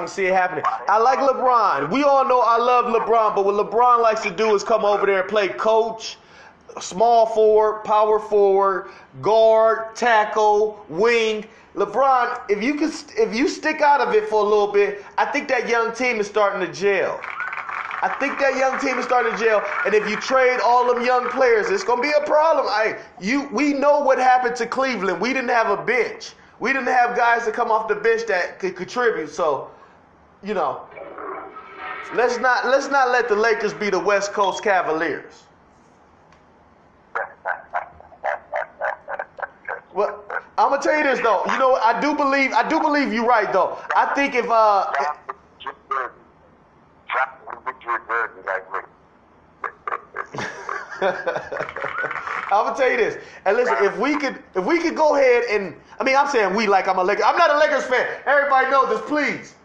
See 0.08 0.26
it 0.26 0.34
happening. 0.34 0.64
I 0.88 0.98
like 0.98 1.20
LeBron. 1.20 1.90
We 1.90 2.04
all 2.04 2.26
know 2.28 2.42
I 2.42 2.58
love 2.58 2.86
LeBron, 2.86 3.36
but 3.36 3.46
what 3.46 3.56
LeBron 3.56 4.02
likes 4.02 4.22
to 4.24 4.32
do 4.32 4.56
is 4.56 4.64
come 4.64 4.86
over 4.86 5.06
there 5.06 5.22
and 5.22 5.30
play 5.30 5.50
coach, 5.50 6.18
small 6.80 7.26
forward, 7.26 7.84
power 7.84 8.20
forward, 8.20 8.90
guard, 9.22 9.96
tackle, 9.96 10.86
wing. 10.90 11.46
LeBron, 11.76 12.40
if 12.50 12.64
you 12.64 12.76
can, 12.76 12.92
if 13.18 13.36
you 13.36 13.48
stick 13.48 13.82
out 13.82 14.00
of 14.00 14.14
it 14.14 14.30
for 14.30 14.42
a 14.42 14.48
little 14.48 14.72
bit, 14.72 15.04
I 15.18 15.26
think 15.26 15.48
that 15.50 15.68
young 15.68 15.94
team 15.94 16.20
is 16.20 16.28
starting 16.28 16.66
to 16.66 16.72
jail. 16.72 17.20
I 18.02 18.10
think 18.20 18.38
that 18.40 18.56
young 18.56 18.80
team 18.80 19.00
is 19.00 19.06
starting 19.06 19.32
to 19.32 19.38
jail, 19.38 19.64
and 19.86 19.96
if 19.96 20.08
you 20.08 20.16
trade 20.18 20.60
all 20.64 20.94
them 20.94 21.04
young 21.04 21.28
players, 21.30 21.70
it's 21.70 21.84
gonna 21.84 22.02
be 22.02 22.12
a 22.12 22.26
problem. 22.26 22.68
I, 22.68 22.98
you, 23.20 23.50
we 23.52 23.74
know 23.74 24.00
what 24.00 24.20
happened 24.20 24.56
to 24.58 24.68
Cleveland. 24.68 25.20
We 25.20 25.34
didn't 25.34 25.50
have 25.50 25.72
a 25.72 25.84
bench. 25.84 26.34
We 26.60 26.72
didn't 26.72 26.88
have 26.88 27.18
guys 27.18 27.46
to 27.46 27.52
come 27.52 27.72
off 27.72 27.88
the 27.88 27.96
bench 27.96 28.26
that 28.28 28.60
could 28.60 28.76
contribute. 28.76 29.30
So, 29.30 29.72
you 30.44 30.54
know, 30.54 30.88
let's 32.14 32.38
not 32.38 32.66
let's 32.68 32.90
not 32.90 33.10
let 33.10 33.28
the 33.28 33.36
Lakers 33.36 33.74
be 33.74 33.90
the 33.90 34.00
West 34.00 34.34
Coast 34.34 34.64
Cavaliers. 34.64 35.44
Well, 39.94 40.24
I'm 40.58 40.70
gonna 40.70 40.82
tell 40.82 40.98
you 40.98 41.04
this 41.04 41.20
though. 41.22 41.44
You 41.46 41.58
know? 41.58 41.76
I 41.76 42.00
do 42.02 42.16
believe 42.16 42.52
I 42.52 42.68
do 42.68 42.80
believe 42.80 43.14
you're 43.14 43.26
right 43.26 43.52
though. 43.52 43.78
I 43.96 44.14
think 44.14 44.36
if 44.36 44.50
uh. 44.50 44.92
I'm 52.52 52.66
gonna 52.66 52.78
tell 52.78 52.90
you 52.90 52.98
this. 52.98 53.18
And 53.46 53.58
listen, 53.58 53.76
if 53.82 53.98
we 53.98 54.18
could, 54.18 54.42
if 54.56 54.66
we 54.66 54.80
could 54.80 54.96
go 54.96 55.16
ahead 55.16 55.44
and, 55.50 55.76
I 56.00 56.04
mean, 56.04 56.16
I'm 56.16 56.28
saying 56.28 56.56
we 56.56 56.68
like 56.68 56.88
I'm 56.88 56.98
a 57.00 57.04
Lakers. 57.04 57.26
I'm 57.26 57.38
not 57.38 57.52
a 57.52 57.58
Lakers 57.58 57.86
fan. 57.86 58.08
Everybody 58.26 58.70
knows 58.70 58.90
this, 58.90 59.02
please. 59.10 59.56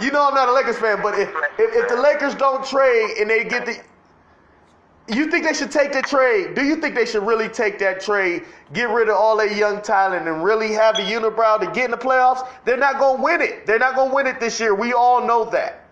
You 0.00 0.10
know 0.10 0.26
I'm 0.26 0.34
not 0.34 0.48
a 0.48 0.52
Lakers 0.52 0.78
fan, 0.78 1.00
but 1.02 1.18
if 1.18 1.28
if, 1.58 1.74
if 1.74 1.88
the 1.88 1.96
Lakers 1.96 2.34
don't 2.34 2.64
trade 2.64 3.16
and 3.18 3.30
they 3.30 3.44
get 3.44 3.64
the, 3.66 3.78
you 5.14 5.30
think 5.30 5.44
they 5.44 5.52
should 5.52 5.70
take 5.70 5.92
the 5.92 6.02
trade? 6.02 6.54
Do 6.54 6.64
you 6.64 6.76
think 6.76 6.94
they 6.94 7.06
should 7.06 7.26
really 7.26 7.48
take 7.48 7.78
that 7.78 8.00
trade, 8.00 8.44
get 8.72 8.88
rid 8.90 9.08
of 9.08 9.16
all 9.16 9.36
that 9.36 9.54
young 9.54 9.82
talent, 9.82 10.26
and 10.26 10.42
really 10.42 10.72
have 10.72 10.96
a 10.96 11.02
unibrow 11.02 11.60
to 11.60 11.66
get 11.66 11.86
in 11.86 11.90
the 11.90 11.96
playoffs? 11.96 12.48
They're 12.64 12.76
not 12.76 12.98
gonna 12.98 13.22
win 13.22 13.40
it. 13.40 13.66
They're 13.66 13.78
not 13.78 13.94
gonna 13.94 14.14
win 14.14 14.26
it 14.26 14.40
this 14.40 14.58
year. 14.58 14.74
We 14.74 14.92
all 14.92 15.26
know 15.26 15.44
that. 15.50 15.83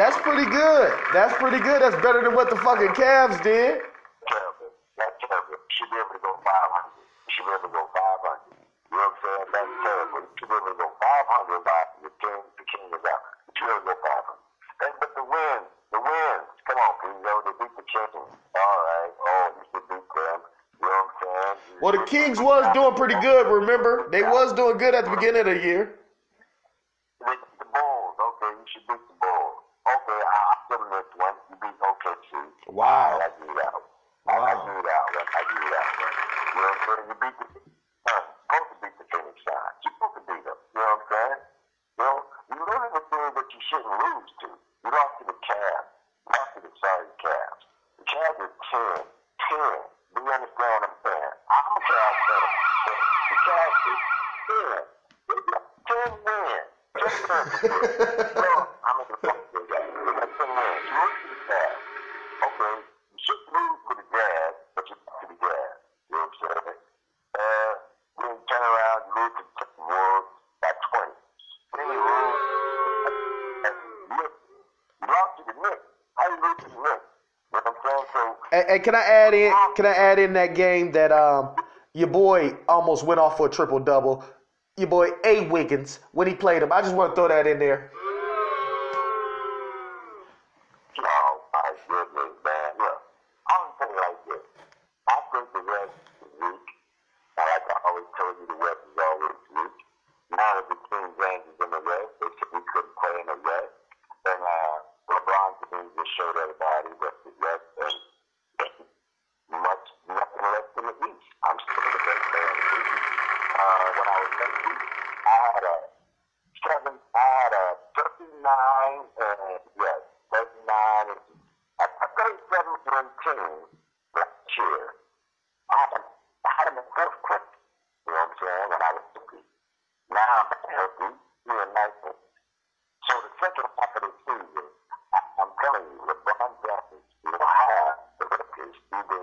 That's 0.00 0.16
pretty 0.24 0.48
good. 0.48 0.88
That's 1.12 1.36
pretty 1.36 1.60
good. 1.60 1.84
That's 1.84 1.92
better 2.00 2.24
than 2.24 2.32
what 2.32 2.48
the 2.48 2.56
fucking 2.56 2.96
Cavs 2.96 3.36
did. 3.44 3.84
Terrible. 3.84 4.72
That's 4.96 5.12
terrible. 5.20 5.60
Should 5.76 5.92
be 5.92 6.00
able 6.00 6.16
to 6.16 6.24
go 6.24 6.32
500. 6.40 7.04
Should 7.28 7.44
be 7.44 7.52
able 7.52 7.68
to 7.68 7.72
go 7.76 7.84
500. 7.84 8.64
You 8.64 8.96
know 8.96 8.96
what 8.96 9.12
I'm 9.12 9.16
saying? 9.20 9.44
That's 9.52 9.74
terrible. 9.84 10.24
Should 10.40 10.48
be 10.48 10.56
able 10.56 10.72
to 10.72 10.78
go 10.80 10.88
500 10.88 11.68
by 11.68 11.80
the 12.00 12.12
king, 12.16 12.40
the 12.56 12.64
king 12.64 12.88
is 12.96 13.04
out. 13.04 13.22
She 13.52 13.60
be 13.60 13.76
able 13.76 13.84
to 13.84 13.92
go 13.92 13.96
500. 14.00 14.88
And, 14.88 14.92
but 15.04 15.10
the 15.20 15.24
win, 15.28 15.58
the 15.92 16.00
win. 16.00 16.36
Come 16.64 16.80
on, 16.80 16.92
please. 17.04 17.20
You 17.20 17.28
know, 17.28 17.36
they 17.44 17.54
beat 17.60 17.74
the 17.76 17.84
Chickens. 17.84 18.32
All 18.56 18.80
right. 18.88 19.12
Oh, 19.12 19.46
you 19.52 19.64
should 19.68 19.84
beat 19.84 20.08
them. 20.16 20.38
You 20.80 20.88
know 20.88 20.96
what 20.96 21.12
I'm 21.12 21.12
saying? 21.20 21.56
Well, 21.84 21.92
the 21.92 22.04
Kings 22.08 22.40
was 22.40 22.64
doing 22.72 22.96
pretty 22.96 23.20
good, 23.20 23.52
remember? 23.52 24.08
They 24.08 24.24
was 24.24 24.56
doing 24.56 24.80
good 24.80 24.96
at 24.96 25.04
the 25.04 25.12
beginning 25.12 25.44
of 25.44 25.52
the 25.52 25.60
year. 25.60 25.99
And, 78.52 78.68
and, 78.68 78.82
can 78.82 78.94
I 78.94 79.02
add 79.02 79.34
in? 79.34 79.52
Can 79.76 79.86
I 79.86 79.92
add 79.92 80.18
in 80.18 80.32
that 80.34 80.54
game 80.54 80.92
that 80.92 81.12
um, 81.12 81.54
your 81.94 82.08
boy 82.08 82.56
almost 82.68 83.04
went 83.04 83.20
off 83.20 83.36
for 83.36 83.46
a 83.46 83.50
triple 83.50 83.78
double? 83.78 84.24
Your 84.76 84.88
boy 84.88 85.10
A 85.24 85.46
Wiggins 85.48 86.00
when 86.12 86.26
he 86.26 86.34
played 86.34 86.62
him. 86.62 86.72
I 86.72 86.80
just 86.80 86.94
want 86.94 87.12
to 87.12 87.14
throw 87.14 87.28
that 87.28 87.46
in 87.46 87.58
there. 87.58 87.92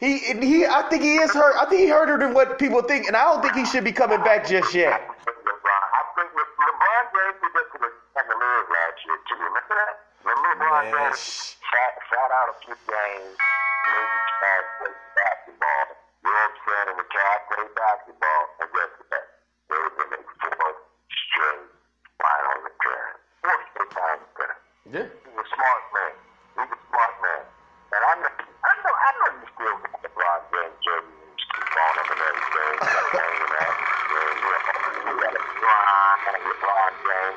He 0.00 0.18
he. 0.18 0.66
I 0.66 0.84
think 0.90 1.02
he 1.02 1.16
is 1.16 1.32
hurt. 1.32 1.56
I 1.60 1.66
think 1.66 1.82
he 1.82 1.88
hurt 1.88 2.08
her 2.08 2.18
than 2.18 2.34
what 2.34 2.58
people 2.58 2.82
think, 2.82 3.06
and 3.06 3.16
I 3.16 3.24
don't 3.24 3.42
think 3.42 3.54
he 3.54 3.66
should 3.66 3.84
be 3.84 3.92
coming 3.92 4.22
back 4.22 4.46
just 4.46 4.74
yet. 4.74 5.09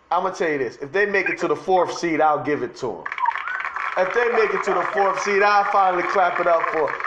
I'm 0.09 0.23
gonna 0.23 0.35
tell 0.35 0.49
you 0.49 0.57
this: 0.57 0.77
if 0.77 0.91
they 0.91 1.05
make 1.05 1.29
it 1.29 1.37
to 1.39 1.47
the 1.47 1.55
fourth 1.55 1.97
seed, 1.97 2.21
I'll 2.21 2.43
give 2.43 2.63
it 2.63 2.75
to 2.77 2.87
them. 2.87 3.03
If 3.97 4.13
they 4.13 4.29
make 4.29 4.53
it 4.53 4.63
to 4.63 4.73
the 4.73 4.83
fourth 4.93 5.21
seed, 5.21 5.43
I'll 5.43 5.71
finally 5.71 6.03
clap 6.03 6.39
it 6.39 6.47
up 6.47 6.63
for 6.71 7.06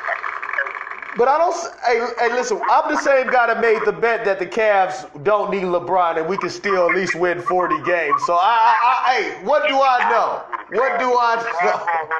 but 1.17 1.29
I 1.29 1.39
don't. 1.39 1.55
Hey, 1.85 2.29
hey, 2.29 2.35
listen. 2.35 2.61
I'm 2.71 2.91
the 2.91 3.01
same 3.01 3.27
guy 3.31 3.47
that 3.49 3.61
made 3.61 3.83
the 3.85 3.93
bet 3.93 4.25
that 4.25 4.39
the 4.39 4.47
Cavs 4.47 5.09
don't 5.25 5.51
need 5.51 5.65
LeBron 5.65 6.19
and 6.19 6.29
we 6.29 6.37
can 6.39 6.51
still 6.51 6.89
at 6.89 6.95
least 6.95 7.15
win 7.15 7.41
40 7.41 7.83
games. 7.83 8.23
So 8.27 8.35
I, 8.35 8.39
I, 8.39 9.11
I 9.11 9.15
hey, 9.15 9.45
what 9.45 9.67
do 9.69 9.75
I 9.75 10.11
know? 10.11 10.43
What 10.79 10.99
do 11.01 11.07
I 11.19 11.37
know? 11.63 12.20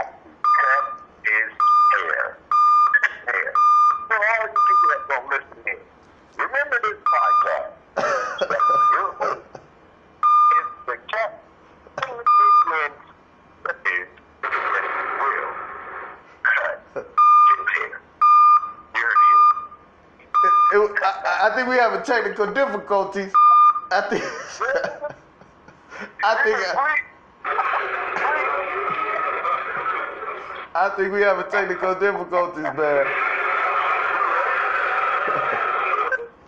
having 22.07 22.23
technical 22.33 22.53
difficulties. 22.53 23.31
I 23.91 24.01
think. 24.01 24.23
I 26.23 26.43
think. 26.43 26.57
I 30.73 30.89
think 30.95 31.11
we 31.13 31.21
having 31.21 31.51
technical 31.51 31.95
difficulties, 31.95 32.63
man. 32.63 32.75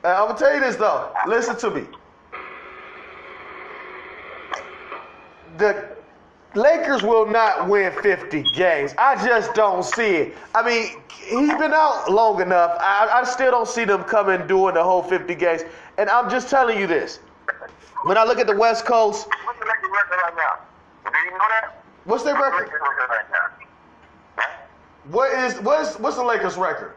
I'm 0.05 0.27
gonna 0.27 0.39
tell 0.39 0.53
you 0.53 0.59
this 0.59 0.75
though. 0.77 1.13
Listen 1.27 1.57
to 1.57 1.71
me. 1.71 1.85
The 5.57 5.87
Lakers 6.55 7.03
will 7.03 7.25
not 7.25 7.67
win 7.67 7.91
50 8.01 8.43
games. 8.53 8.93
I 8.97 9.15
just 9.25 9.53
don't 9.53 9.83
see 9.83 10.15
it. 10.15 10.37
I 10.55 10.65
mean, 10.65 11.02
he's 11.39 11.53
been 11.57 11.73
out 11.73 12.11
long 12.11 12.41
enough. 12.41 12.77
I, 12.79 13.09
I 13.21 13.23
still 13.23 13.51
don't 13.51 13.67
see 13.67 13.85
them 13.85 14.03
coming 14.03 14.45
doing 14.47 14.75
the 14.75 14.83
whole 14.83 15.01
50 15.03 15.35
games. 15.35 15.63
And 15.97 16.09
I'm 16.09 16.29
just 16.29 16.49
telling 16.49 16.79
you 16.79 16.87
this. 16.87 17.19
When 18.03 18.17
I 18.17 18.23
look 18.23 18.39
at 18.39 18.47
the 18.47 18.55
West 18.55 18.85
Coast, 18.85 19.27
What's 19.45 19.59
the 19.59 19.65
Lakers 19.65 19.89
record 19.91 20.19
right 20.23 20.35
now? 20.35 21.11
Do 21.11 21.17
you 21.17 21.31
know 21.31 21.37
that? 21.37 21.83
what's 22.05 22.23
their 22.23 22.35
record? 22.35 22.65
Lakers 22.65 22.81
record 22.81 23.09
right 23.09 23.25
now. 23.31 24.43
What 25.09 25.37
is 25.37 25.59
what's 25.61 25.99
what's 25.99 26.17
the 26.17 26.23
Lakers 26.23 26.57
record? 26.57 26.93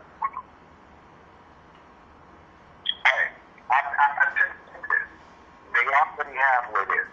Hey, 3.04 3.28
I, 3.70 3.74
I. 3.74 4.26
They 5.72 5.80
already 5.80 6.38
halfway 6.38 6.84
there. 6.86 7.08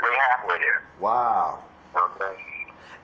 They 0.00 0.16
halfway 0.30 0.58
there. 0.58 0.82
Wow. 1.00 1.58
Okay. 1.96 2.53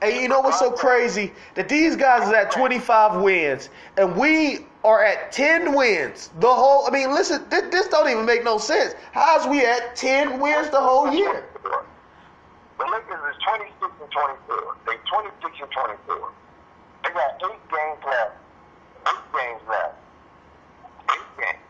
And 0.02 0.16
you 0.16 0.28
know 0.28 0.40
what's 0.40 0.58
so 0.58 0.70
crazy? 0.70 1.32
That 1.54 1.68
these 1.68 1.94
guys 1.94 2.26
is 2.26 2.32
at 2.32 2.50
25 2.50 3.20
wins, 3.20 3.68
and 3.98 4.16
we 4.16 4.66
are 4.82 5.04
at 5.04 5.30
10 5.30 5.74
wins. 5.74 6.30
The 6.40 6.48
whole, 6.48 6.86
I 6.86 6.90
mean, 6.90 7.12
listen, 7.12 7.44
this, 7.50 7.64
this 7.70 7.88
don't 7.88 8.08
even 8.08 8.24
make 8.24 8.42
no 8.42 8.56
sense. 8.56 8.94
How's 9.12 9.46
we 9.46 9.64
at 9.64 9.96
10 9.96 10.40
wins 10.40 10.70
the 10.70 10.80
whole 10.80 11.12
year? 11.12 11.44
The 11.62 12.86
Lakers 12.86 13.20
is 13.28 13.36
26 13.44 13.76
and 14.00 14.10
24. 14.10 14.76
They 14.86 14.96
26 15.04 15.60
and 15.60 15.70
24. 15.70 16.32
They 17.04 17.10
got 17.10 17.36
eight 17.44 17.60
games 17.68 18.00
left. 18.06 18.36
Eight 19.04 19.26
games 19.36 19.60
left. 19.68 19.94
Eight 21.12 21.28
games. 21.36 21.64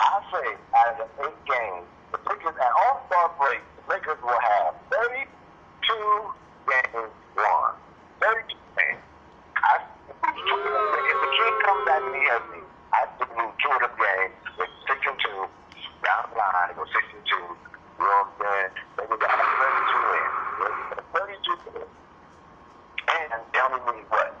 I 0.00 0.20
say 0.34 0.46
out 0.74 1.00
of 1.00 1.06
the 1.06 1.30
eight 1.30 1.40
games, 1.46 1.86
the 2.10 2.18
Lakers 2.26 2.58
at 2.58 2.72
All 2.74 3.06
Star 3.06 3.30
break, 3.38 3.62
the 3.86 3.94
Lakers 3.94 4.18
will 4.22 4.40
have 4.40 4.74
32 4.90 6.34
32 6.66 8.58
games. 8.76 9.02
I, 9.56 9.82
if 10.10 11.18
the 11.22 11.30
kid 11.36 11.54
comes 11.62 11.82
back 11.86 12.02
and 12.02 12.14
he 12.14 12.22
me, 12.52 12.60
I 12.92 13.06
lose 13.38 13.54
two 13.62 13.70
of 13.70 13.92
games. 13.94 14.34
And 14.58 15.18
two. 15.18 15.46
Down 16.02 16.30
the 16.30 16.38
line, 16.38 16.74
and 16.74 17.22
two. 17.26 17.46
You 17.98 18.04
know? 18.04 18.26
They 18.96 19.06
would 19.08 19.22
have 19.22 19.40
32 19.62 20.10
wins. 20.10 20.34
32 21.12 21.56
wins. 21.74 21.90
And 23.06 23.42
only 23.66 23.98
need 23.98 24.06
what? 24.10 24.34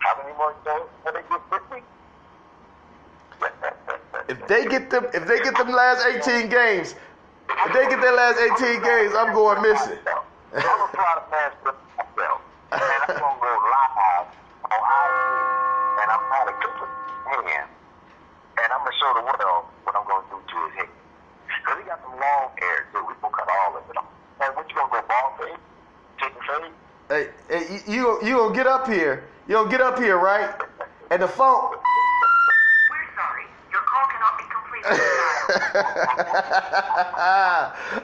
How 0.00 0.22
many 0.22 0.36
more 0.36 0.54
games 0.64 0.88
will 1.04 1.12
they 1.12 1.24
get 1.28 1.42
this 1.50 1.64
week? 1.72 1.84
If 4.28 4.46
they 4.46 4.66
get 4.66 4.90
them, 4.90 5.06
if 5.14 5.26
they 5.26 5.38
get 5.40 5.56
them 5.56 5.70
last 5.72 6.04
18 6.04 6.48
games, 6.48 6.94
if 7.48 7.72
they 7.72 7.88
get 7.88 8.00
their 8.00 8.14
last 8.14 8.38
18 8.60 8.82
games, 8.82 9.14
I'm 9.16 9.32
going 9.32 9.62
missing. 9.62 9.98
I'm 10.54 10.64
a 10.64 10.88
man 11.30 11.50
for 11.62 11.74
myself. 11.96 12.40
And 12.72 12.80
I'm 12.80 13.16
going 13.16 13.36
to 13.36 13.40
go 13.40 13.52
live 13.68 14.28
on 14.68 14.80
IG. 14.80 15.38
And 16.00 16.08
I'm 16.12 16.24
not 16.28 16.48
a 16.48 16.54
good 16.60 16.76
hand. 17.48 17.68
And 18.58 18.68
I'm 18.72 18.80
going 18.84 18.92
to 18.92 18.98
show 19.00 19.12
the 19.16 19.24
world 19.24 19.64
what 19.84 19.96
I'm 19.96 20.06
going 20.08 20.24
to 20.24 20.30
do 20.32 20.38
to 20.44 20.56
his 20.68 20.74
head. 20.76 20.92
Because 21.48 21.78
he 21.78 21.84
got 21.88 22.00
some 22.04 22.16
long 22.20 22.52
hair, 22.60 22.88
too. 22.92 23.00
We 23.08 23.14
going 23.16 23.32
to 23.32 23.38
cut 23.38 23.48
all 23.48 23.76
of 23.76 23.84
it 23.88 23.96
off. 23.96 24.12
And 24.40 24.56
what 24.56 24.68
you 24.68 24.76
going 24.76 24.88
to 24.88 24.96
go 24.96 25.08
ball 25.08 25.28
fade? 25.40 25.60
Chicken 26.20 26.42
fade? 26.44 26.72
Hey, 27.08 27.24
hey, 27.48 27.77
you 27.88 28.18
you 28.22 28.36
gonna 28.36 28.54
get 28.54 28.66
up 28.66 28.86
here? 28.86 29.24
You 29.48 29.54
gonna 29.54 29.70
get 29.70 29.80
up 29.80 29.98
here, 29.98 30.18
right? 30.18 30.50
And 31.10 31.22
the 31.22 31.28
phone. 31.28 31.72
We're 31.72 33.08
sorry. 33.16 33.44
Your 33.72 33.80
call 33.80 34.06
cannot 34.12 34.36
be 34.36 34.44
completed. 34.52 35.00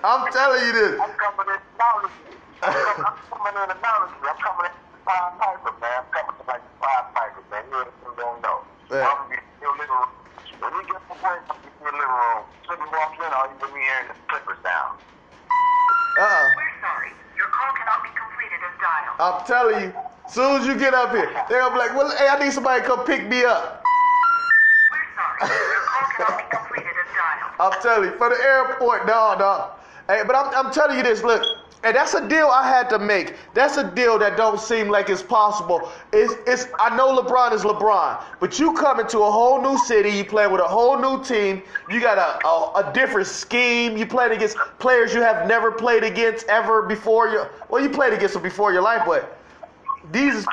I'm 0.04 0.32
telling 0.32 0.64
you 0.64 0.72
this. 0.72 1.00
I'm 1.00 1.10
coming 1.20 1.52
in 1.52 1.60
knowledge. 1.78 2.16
I'm 2.62 2.72
coming, 3.28 3.60
in 3.60 3.82
knowledge. 3.82 4.23
Soon 20.28 20.60
as 20.60 20.66
you 20.66 20.76
get 20.76 20.94
up 20.94 21.10
here, 21.10 21.30
they're 21.48 21.60
gonna 21.60 21.74
be 21.74 21.78
like, 21.78 21.94
"Well, 21.94 22.10
hey, 22.16 22.28
I 22.28 22.38
need 22.42 22.52
somebody 22.52 22.80
to 22.80 22.87
come 22.87 23.04
pick 23.04 23.26
me 23.28 23.44
up." 23.44 23.84
I'm 27.60 27.72
telling 27.80 28.10
you, 28.10 28.16
for 28.16 28.30
the 28.30 28.42
airport, 28.42 29.06
no, 29.06 29.37
no. 29.38 29.70
Hey, 30.08 30.22
but 30.26 30.34
I'm, 30.34 30.52
I'm 30.54 30.72
telling 30.72 30.96
you 30.96 31.02
this, 31.02 31.22
look, 31.22 31.42
and 31.84 31.94
that's 31.94 32.14
a 32.14 32.26
deal 32.26 32.48
I 32.48 32.66
had 32.66 32.88
to 32.90 32.98
make. 32.98 33.34
That's 33.52 33.76
a 33.76 33.90
deal 33.90 34.18
that 34.18 34.37
don't 34.37 34.58
seem 34.58 34.88
like 34.88 35.10
it's 35.10 35.22
possible. 35.22 35.92
It's, 36.12 36.34
it's 36.46 36.72
I 36.80 36.96
know 36.96 37.16
LeBron 37.20 37.52
is 37.52 37.62
LeBron, 37.62 38.22
but 38.40 38.58
you 38.58 38.72
come 38.72 39.00
into 39.00 39.18
a 39.18 39.30
whole 39.30 39.60
new 39.60 39.78
city, 39.78 40.10
you 40.10 40.24
playing 40.24 40.50
with 40.50 40.62
a 40.62 40.66
whole 40.66 40.98
new 40.98 41.22
team, 41.22 41.62
you 41.90 42.00
got 42.00 42.18
a, 42.18 42.46
a, 42.46 42.88
a 42.88 42.92
different 42.92 43.26
scheme, 43.26 43.96
you 43.96 44.06
playing 44.06 44.32
against 44.32 44.56
players 44.78 45.12
you 45.14 45.20
have 45.20 45.46
never 45.46 45.70
played 45.70 46.04
against 46.04 46.48
ever 46.48 46.82
before 46.82 47.28
you 47.28 47.44
well, 47.68 47.82
you 47.82 47.90
played 47.90 48.14
against 48.14 48.34
them 48.34 48.42
before 48.42 48.72
your 48.72 48.82
life, 48.82 49.02
but 49.06 49.38
these 50.12 50.46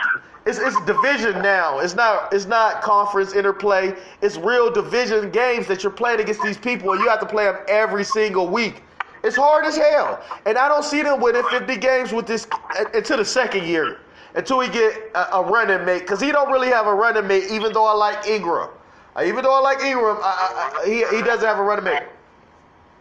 it's, 0.45 0.57
it's 0.57 0.79
division 0.85 1.41
now. 1.41 1.79
It's 1.79 1.95
not 1.95 2.33
it's 2.33 2.45
not 2.45 2.81
conference 2.81 3.33
interplay. 3.33 3.93
It's 4.21 4.37
real 4.37 4.71
division 4.71 5.29
games 5.29 5.67
that 5.67 5.83
you're 5.83 5.91
playing 5.91 6.19
against 6.19 6.41
these 6.41 6.57
people, 6.57 6.91
and 6.93 7.01
you 7.01 7.09
have 7.09 7.19
to 7.19 7.25
play 7.27 7.45
them 7.45 7.57
every 7.67 8.03
single 8.03 8.47
week. 8.47 8.81
It's 9.23 9.35
hard 9.35 9.65
as 9.65 9.77
hell, 9.77 10.23
and 10.47 10.57
I 10.57 10.67
don't 10.67 10.83
see 10.83 11.03
them 11.03 11.21
winning 11.21 11.43
50 11.51 11.77
games 11.77 12.11
with 12.11 12.25
this 12.25 12.47
until 12.95 13.17
the 13.17 13.25
second 13.25 13.65
year, 13.67 13.99
until 14.33 14.57
we 14.57 14.67
get 14.67 15.11
a, 15.13 15.35
a 15.37 15.43
running 15.43 15.85
mate, 15.85 15.99
because 15.99 16.19
he 16.19 16.31
don't 16.31 16.51
really 16.51 16.69
have 16.69 16.87
a 16.87 16.93
running 16.93 17.27
mate. 17.27 17.51
Even 17.51 17.71
though 17.71 17.85
I 17.85 17.93
like 17.93 18.25
Ingram, 18.27 18.69
Uh, 19.15 19.23
even 19.23 19.43
though 19.43 19.53
I 19.53 19.59
like 19.59 19.83
Ingram, 19.83 20.17
I, 20.23 20.23
I, 20.23 20.81
I, 20.81 20.85
he 20.87 21.17
he 21.17 21.21
doesn't 21.21 21.45
have 21.45 21.59
a 21.59 21.63
running 21.63 21.85
mate. 21.85 22.01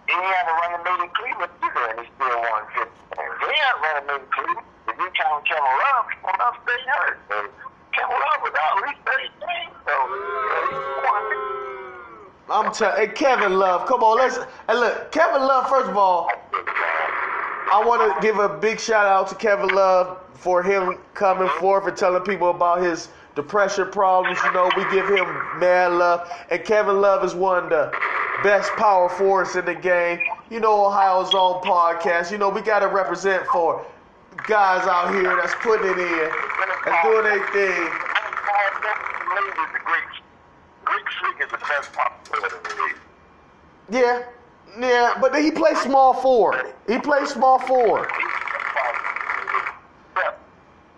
He 0.09 0.13
ain't 0.13 0.25
had 0.25 0.45
a 0.45 0.55
running 0.61 0.85
mate 0.85 1.05
in 1.05 1.11
Cleveland 1.17 1.53
either, 1.63 1.85
and 1.89 2.01
he 2.01 2.07
still 2.17 2.37
won 2.37 2.63
50 2.69 2.91
games. 3.17 3.37
He 3.41 3.47
ain't 3.49 3.81
running 3.81 4.07
mate 4.09 4.21
in 4.21 4.29
Cleveland. 4.29 4.67
If 4.91 4.99
Love, 4.99 6.55
stay 6.65 6.83
hurt. 6.87 7.19
Love 7.31 7.51
at 8.43 8.83
least 8.83 9.01
30 9.07 9.29
games, 9.41 9.77
so 9.87 9.93
uh, 9.93 10.71
won. 11.05 11.23
I'm 12.51 12.73
telling 12.73 13.09
hey, 13.09 13.15
Kevin 13.15 13.59
Love. 13.59 13.87
Come 13.87 14.03
on, 14.03 14.19
let's. 14.19 14.37
Hey, 14.67 14.75
look, 14.75 15.13
Kevin 15.13 15.43
Love. 15.43 15.69
First 15.69 15.91
of 15.91 15.97
all, 15.97 16.29
I 16.53 17.83
want 17.87 18.03
to 18.03 18.27
give 18.27 18.39
a 18.39 18.49
big 18.49 18.81
shout 18.81 19.07
out 19.07 19.29
to 19.29 19.37
Kevin 19.37 19.69
Love 19.69 20.19
for 20.35 20.63
him 20.63 20.99
coming 21.15 21.49
forth 21.61 21.87
and 21.87 21.97
telling 21.97 22.23
people 22.23 22.51
about 22.51 22.83
his 22.83 23.09
depression 23.37 23.91
problems. 23.93 24.39
You 24.45 24.53
know, 24.53 24.71
we 24.77 24.83
give 24.91 25.09
him 25.09 25.27
mad 25.61 25.93
love. 25.93 26.29
And 26.51 26.65
Kevin 26.65 27.01
Love 27.01 27.25
is 27.25 27.35
one 27.35 27.65
of 27.65 27.71
the 27.71 27.93
best 28.43 28.73
power 28.73 29.09
forwards 29.09 29.55
in 29.55 29.65
the 29.65 29.75
game. 29.75 30.19
You 30.51 30.59
know, 30.59 30.87
Ohio's 30.87 31.33
own 31.35 31.63
podcast. 31.63 32.33
You 32.33 32.39
know, 32.39 32.49
we 32.49 32.61
got 32.63 32.81
to 32.81 32.89
represent 32.89 33.47
for 33.47 33.87
guys 34.47 34.87
out 34.87 35.15
here 35.15 35.37
that's 35.37 35.55
putting 35.63 35.91
it 35.91 35.99
in 35.99 36.31
and 36.87 36.95
doing 37.03 37.25
their 37.25 37.47
thing. 37.53 37.91
Yeah, 43.91 44.23
yeah, 44.79 45.19
but 45.21 45.35
he 45.35 45.51
plays 45.51 45.81
small 45.81 46.15
forward. 46.15 46.75
He 46.87 46.99
plays 46.99 47.31
small 47.31 47.59
forward. 47.59 48.09
Yeah, 50.17 50.33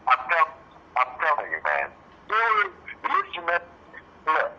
I'm, 0.08 0.18
tell, 0.28 0.48
I'm 0.96 1.08
telling 1.20 1.50
you, 1.50 1.60
man. 1.64 1.88
You 2.28 2.72
listen 3.02 3.46
to 3.46 3.62
look. 4.26 4.52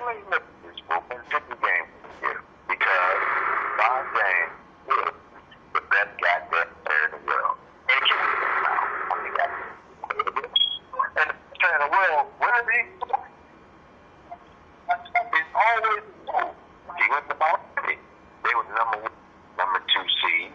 LA 0.00 0.12
Lakers 0.30 0.80
will 0.88 1.02
win 1.10 1.20
50 1.28 1.48
games 1.60 1.88
this 2.02 2.14
year 2.22 2.40
because 2.68 3.20
LeBron 3.76 4.04
James 4.16 4.54
is 4.88 5.12
the 5.74 5.82
best 5.92 6.12
goddamn 6.20 6.68
player 6.84 7.04
in 7.04 7.10
the 7.10 7.22
world. 7.26 7.56
And 7.88 8.02
you 8.08 8.16
now, 8.64 8.80
I 9.10 9.16
mean, 9.24 9.34
that's 9.36 9.56
and 11.20 11.28
the 11.30 11.36
player 11.58 11.74
in 11.74 11.82
the 11.84 11.92
world, 11.92 12.26
where 12.38 12.56
is 12.60 12.68
he? 12.68 12.80
It's 14.90 15.52
always 15.54 16.02
the 16.26 16.40
He 16.96 17.04
went 17.10 17.24
to 17.28 17.36
Miami. 17.36 17.96
They 18.44 18.52
were 18.54 18.68
number 18.72 18.98
one, 19.04 19.16
number 19.56 19.80
two 19.88 20.06
seed. 20.22 20.52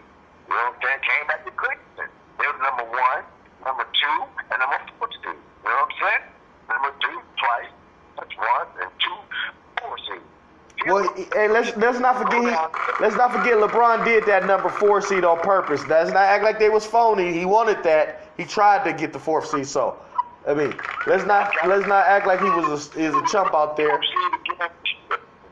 Let's 11.36 11.76
let's 11.76 12.00
not 12.00 12.16
forget 12.16 12.40
he 12.40 13.02
let's 13.02 13.16
not 13.16 13.30
forget 13.32 13.58
LeBron 13.58 14.04
did 14.04 14.24
that 14.26 14.46
number 14.46 14.70
four 14.70 15.02
seed 15.02 15.24
on 15.24 15.38
purpose. 15.40 15.86
Let's 15.86 16.10
not 16.10 16.24
act 16.24 16.42
like 16.42 16.58
they 16.58 16.70
was 16.70 16.86
phony. 16.86 17.32
He 17.32 17.44
wanted 17.44 17.82
that. 17.82 18.30
He 18.36 18.44
tried 18.44 18.84
to 18.84 18.92
get 18.92 19.12
the 19.12 19.18
fourth 19.18 19.48
seed. 19.48 19.66
So, 19.66 19.98
I 20.46 20.54
mean, 20.54 20.74
let's 21.06 21.26
not 21.26 21.52
let's 21.66 21.86
not 21.86 22.06
act 22.06 22.26
like 22.26 22.40
he 22.40 22.48
was 22.48 22.88
a, 22.96 22.98
is 22.98 23.14
a 23.14 23.22
chump 23.30 23.54
out 23.54 23.76
there. 23.76 23.90
Fourth 23.90 24.04
seed 24.04 24.54
again. 24.54 24.70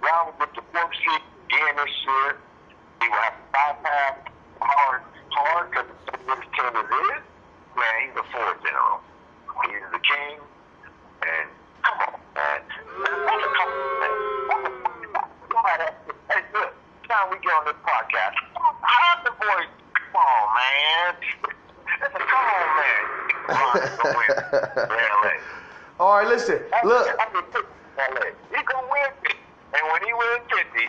Bron 0.00 0.32
with 0.40 0.54
the 0.54 0.62
fourth 0.72 0.90
seed 0.96 1.22
again 1.48 1.76
this 1.76 1.94
year. 2.06 2.36
He 3.02 3.08
will 3.08 3.16
have 3.16 3.34
to 3.34 3.44
bypass 3.52 4.16
hard, 4.60 5.02
hard 5.30 5.70
because 5.70 5.86
what 6.24 6.38
his 6.38 6.48
team 6.56 6.72
is 6.76 6.88
in. 6.88 7.20
Man, 7.76 7.94
he's 8.04 8.14
the 8.14 8.24
fourth 8.32 8.58
general. 8.64 9.00
He's 9.68 9.84
the 9.92 10.00
king. 10.00 10.40
And 11.24 11.48
come 11.82 11.98
on, 12.08 12.20
man. 12.34 12.60
What's 13.28 13.44
a 13.44 13.50
compliment? 13.52 14.14
Somebody, 15.54 15.88
hey, 16.30 16.42
look, 16.52 16.74
time 17.08 17.30
we 17.30 17.38
get 17.38 17.52
on 17.54 17.64
this 17.64 17.78
podcast, 17.86 18.34
how's 18.82 19.24
the 19.24 19.30
voice? 19.30 19.72
Come 19.94 20.20
on, 20.20 20.46
man. 20.54 21.14
Come 22.00 22.46
on, 22.50 22.68
man. 22.76 23.24
LeBron's 23.48 23.96
gonna 24.02 24.18
win. 24.18 24.28
LA. 25.22 25.30
All 26.00 26.18
right, 26.18 26.28
listen. 26.28 26.60
Look, 26.84 27.08
I 27.18 27.32
mean, 27.32 27.44
LA. 27.96 28.34
He 28.50 28.62
gonna 28.64 28.88
win 28.90 29.10
50. 29.22 29.38
And 29.74 29.82
when 29.92 30.02
he 30.04 30.12
wins 30.12 30.44
50, 30.74 30.88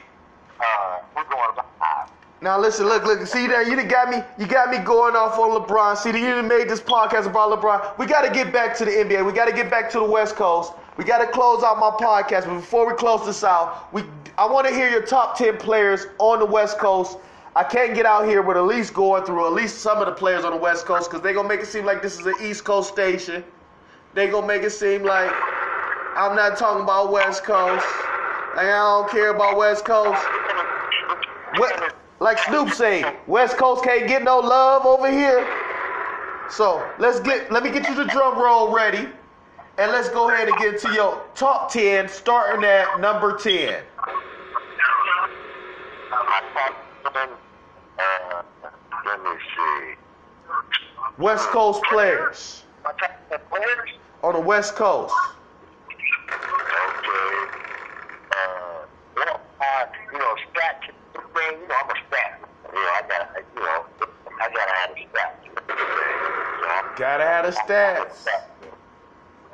uh, 0.59 0.99
we're 1.15 1.23
going 1.23 1.55
live. 1.57 2.09
now 2.41 2.57
listen. 2.79 2.87
Look, 2.87 3.05
look. 3.19 3.27
See 3.27 3.47
there, 3.47 3.63
you 3.63 3.81
got 3.83 4.09
me. 4.09 4.23
You 4.37 4.47
got 4.47 4.69
me 4.69 4.77
going 4.77 5.15
off 5.15 5.37
on 5.37 5.59
LeBron. 5.59 5.97
See, 5.97 6.09
you 6.09 6.43
made 6.43 6.69
this 6.69 6.81
podcast 6.81 7.25
about 7.25 7.51
LeBron. 7.51 7.97
We 7.97 8.05
got 8.05 8.21
to 8.21 8.31
get 8.31 8.51
back 8.51 8.75
to 8.77 8.85
the 8.85 8.91
NBA. 8.91 9.25
We 9.25 9.33
got 9.33 9.45
to 9.45 9.53
get 9.53 9.69
back 9.69 9.89
to 9.91 9.99
the 9.99 10.05
West 10.05 10.35
Coast. 10.35 10.73
We 10.97 11.03
got 11.03 11.19
to 11.19 11.27
close 11.27 11.63
out 11.63 11.79
my 11.79 11.91
podcast. 11.91 12.45
But 12.45 12.55
before 12.55 12.87
we 12.87 12.93
close 12.95 13.25
this 13.25 13.43
out, 13.43 13.93
we 13.93 14.03
I 14.37 14.45
want 14.45 14.67
to 14.67 14.73
hear 14.73 14.89
your 14.89 15.01
top 15.01 15.37
ten 15.37 15.57
players 15.57 16.07
on 16.19 16.39
the 16.39 16.45
West 16.45 16.77
Coast. 16.77 17.17
I 17.55 17.63
can't 17.63 17.95
get 17.95 18.05
out 18.05 18.27
here 18.27 18.41
with 18.41 18.57
at 18.57 18.63
least 18.63 18.93
going 18.93 19.23
through 19.23 19.47
at 19.47 19.53
least 19.53 19.77
some 19.77 19.99
of 19.99 20.07
the 20.07 20.11
players 20.11 20.43
on 20.43 20.51
the 20.51 20.57
West 20.57 20.85
Coast 20.85 21.09
because 21.09 21.23
they're 21.23 21.33
gonna 21.33 21.47
make 21.47 21.61
it 21.61 21.67
seem 21.67 21.85
like 21.85 22.01
this 22.01 22.19
is 22.19 22.25
an 22.25 22.35
East 22.41 22.65
Coast 22.65 22.91
station. 22.91 23.43
They 24.13 24.27
gonna 24.27 24.47
make 24.47 24.63
it 24.63 24.71
seem 24.71 25.03
like 25.03 25.31
I'm 26.17 26.35
not 26.35 26.57
talking 26.57 26.83
about 26.83 27.11
West 27.13 27.43
Coast. 27.45 27.85
Like 28.55 28.65
I 28.65 28.77
don't 28.77 29.09
care 29.09 29.33
about 29.33 29.55
West 29.55 29.85
Coast. 29.85 30.21
What, 31.57 31.94
like 32.19 32.37
Snoop 32.39 32.69
say, 32.71 33.03
West 33.27 33.57
Coast 33.57 33.83
can't 33.83 34.07
get 34.07 34.23
no 34.23 34.39
love 34.39 34.85
over 34.85 35.11
here. 35.11 35.47
So 36.49 36.87
let's 36.99 37.19
get 37.19 37.51
let 37.51 37.63
me 37.63 37.71
get 37.71 37.87
you 37.89 37.95
the 37.95 38.05
drum 38.05 38.37
roll 38.37 38.73
ready. 38.73 39.07
And 39.77 39.91
let's 39.91 40.07
go 40.09 40.29
ahead 40.29 40.47
and 40.47 40.57
get 40.57 40.79
to 40.81 40.93
your 40.93 41.21
top 41.35 41.69
10, 41.69 42.07
starting 42.07 42.63
at 42.63 42.97
number 43.01 43.35
10. 43.35 43.83
My 46.09 46.41
top 46.53 47.13
10, 47.13 47.29
let 49.05 49.21
me 49.21 49.29
see. 49.57 49.95
West 51.17 51.49
Coast 51.49 51.83
players 51.89 52.63
My 52.85 52.91
top 52.93 53.11
10 53.29 53.39
players? 53.49 53.89
on 54.23 54.33
the 54.33 54.39
West 54.39 54.75
Coast. 54.75 55.13
Okay. 56.29 56.31
Uh, 58.31 58.85
well, 59.17 59.41
uh, 59.59 59.85
you 60.13 60.19
know, 60.19 60.35
stat 60.51 60.81
you 61.35 61.67
know, 61.67 61.75
I'm 61.75 61.89
a 61.89 61.93
stat. 62.07 62.39
You 62.67 62.79
know, 62.79 62.79
I 62.79 63.01
got, 63.07 63.23
you 63.55 63.61
know, 63.61 63.85
I 64.41 64.49
gotta 64.49 64.75
have 64.75 64.91
a 64.91 65.07
stat. 65.09 65.31
So 65.45 65.65
Gotta 66.97 67.23
have 67.23 67.45
the 67.45 67.51
stats. 67.51 68.27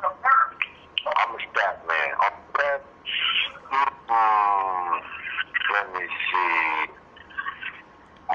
I'm 0.04 1.36
a 1.36 1.40
stat 1.52 1.88
man. 1.88 2.10
I'm 2.22 2.34
stat. 2.54 2.82
Mm, 4.10 5.02
let 5.74 5.86
me 5.94 6.08
see. 6.30 6.92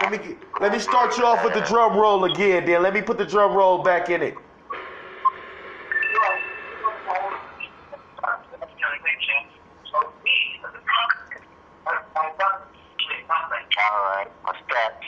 Let 0.02 0.10
me 0.10 0.18
let 0.60 0.72
me 0.72 0.78
start 0.78 1.16
you 1.16 1.24
off 1.24 1.44
with 1.44 1.54
the 1.54 1.60
drum 1.60 1.96
roll 1.96 2.24
again. 2.24 2.66
Then 2.66 2.82
let 2.82 2.92
me 2.94 3.02
put 3.02 3.16
the 3.18 3.24
drum 3.24 3.54
roll 3.54 3.82
back 3.82 4.10
in 4.10 4.22
it. 4.22 4.36
All 13.78 14.02
right, 14.08 14.30
my 14.44 14.52
stats. 14.52 15.06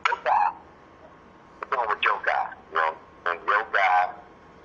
Joe 0.04 0.18
Guy. 0.24 0.46
I'm 1.62 1.68
going 1.70 1.88
with 1.88 2.02
Joe 2.02 2.20
Guy. 2.24 2.46
You 2.70 2.76
know, 2.76 2.92
and 3.26 3.40
Joe 3.46 3.64
Guy. 3.72 4.12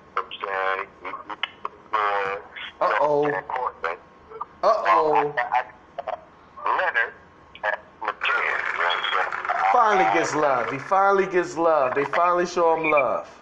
You 0.09 0.21
know 0.21 0.21
what 0.21 0.25
I'm 0.25 0.31
saying? 0.43 0.87
He, 1.01 1.07
he, 1.07 1.13
he, 1.13 1.69
good. 1.91 2.39
Uh-oh. 2.81 3.25
And 3.25 3.47
Courtney. 3.47 3.95
Uh-oh. 4.63 5.33
Leonard 6.65 7.13
at 7.63 7.79
McKinnon. 8.01 8.59
You 8.69 8.77
know 8.77 8.83
what 8.83 8.93
I'm 8.93 9.03
saying? 9.13 9.33
Finally 9.71 10.07
gets 10.13 10.35
love. 10.71 10.81
He 10.81 10.87
finally 10.87 11.25
gets 11.25 11.57
love. 11.57 11.95
They 11.95 12.05
finally 12.05 12.45
show 12.45 12.75
him 12.75 12.91
love. 12.91 13.38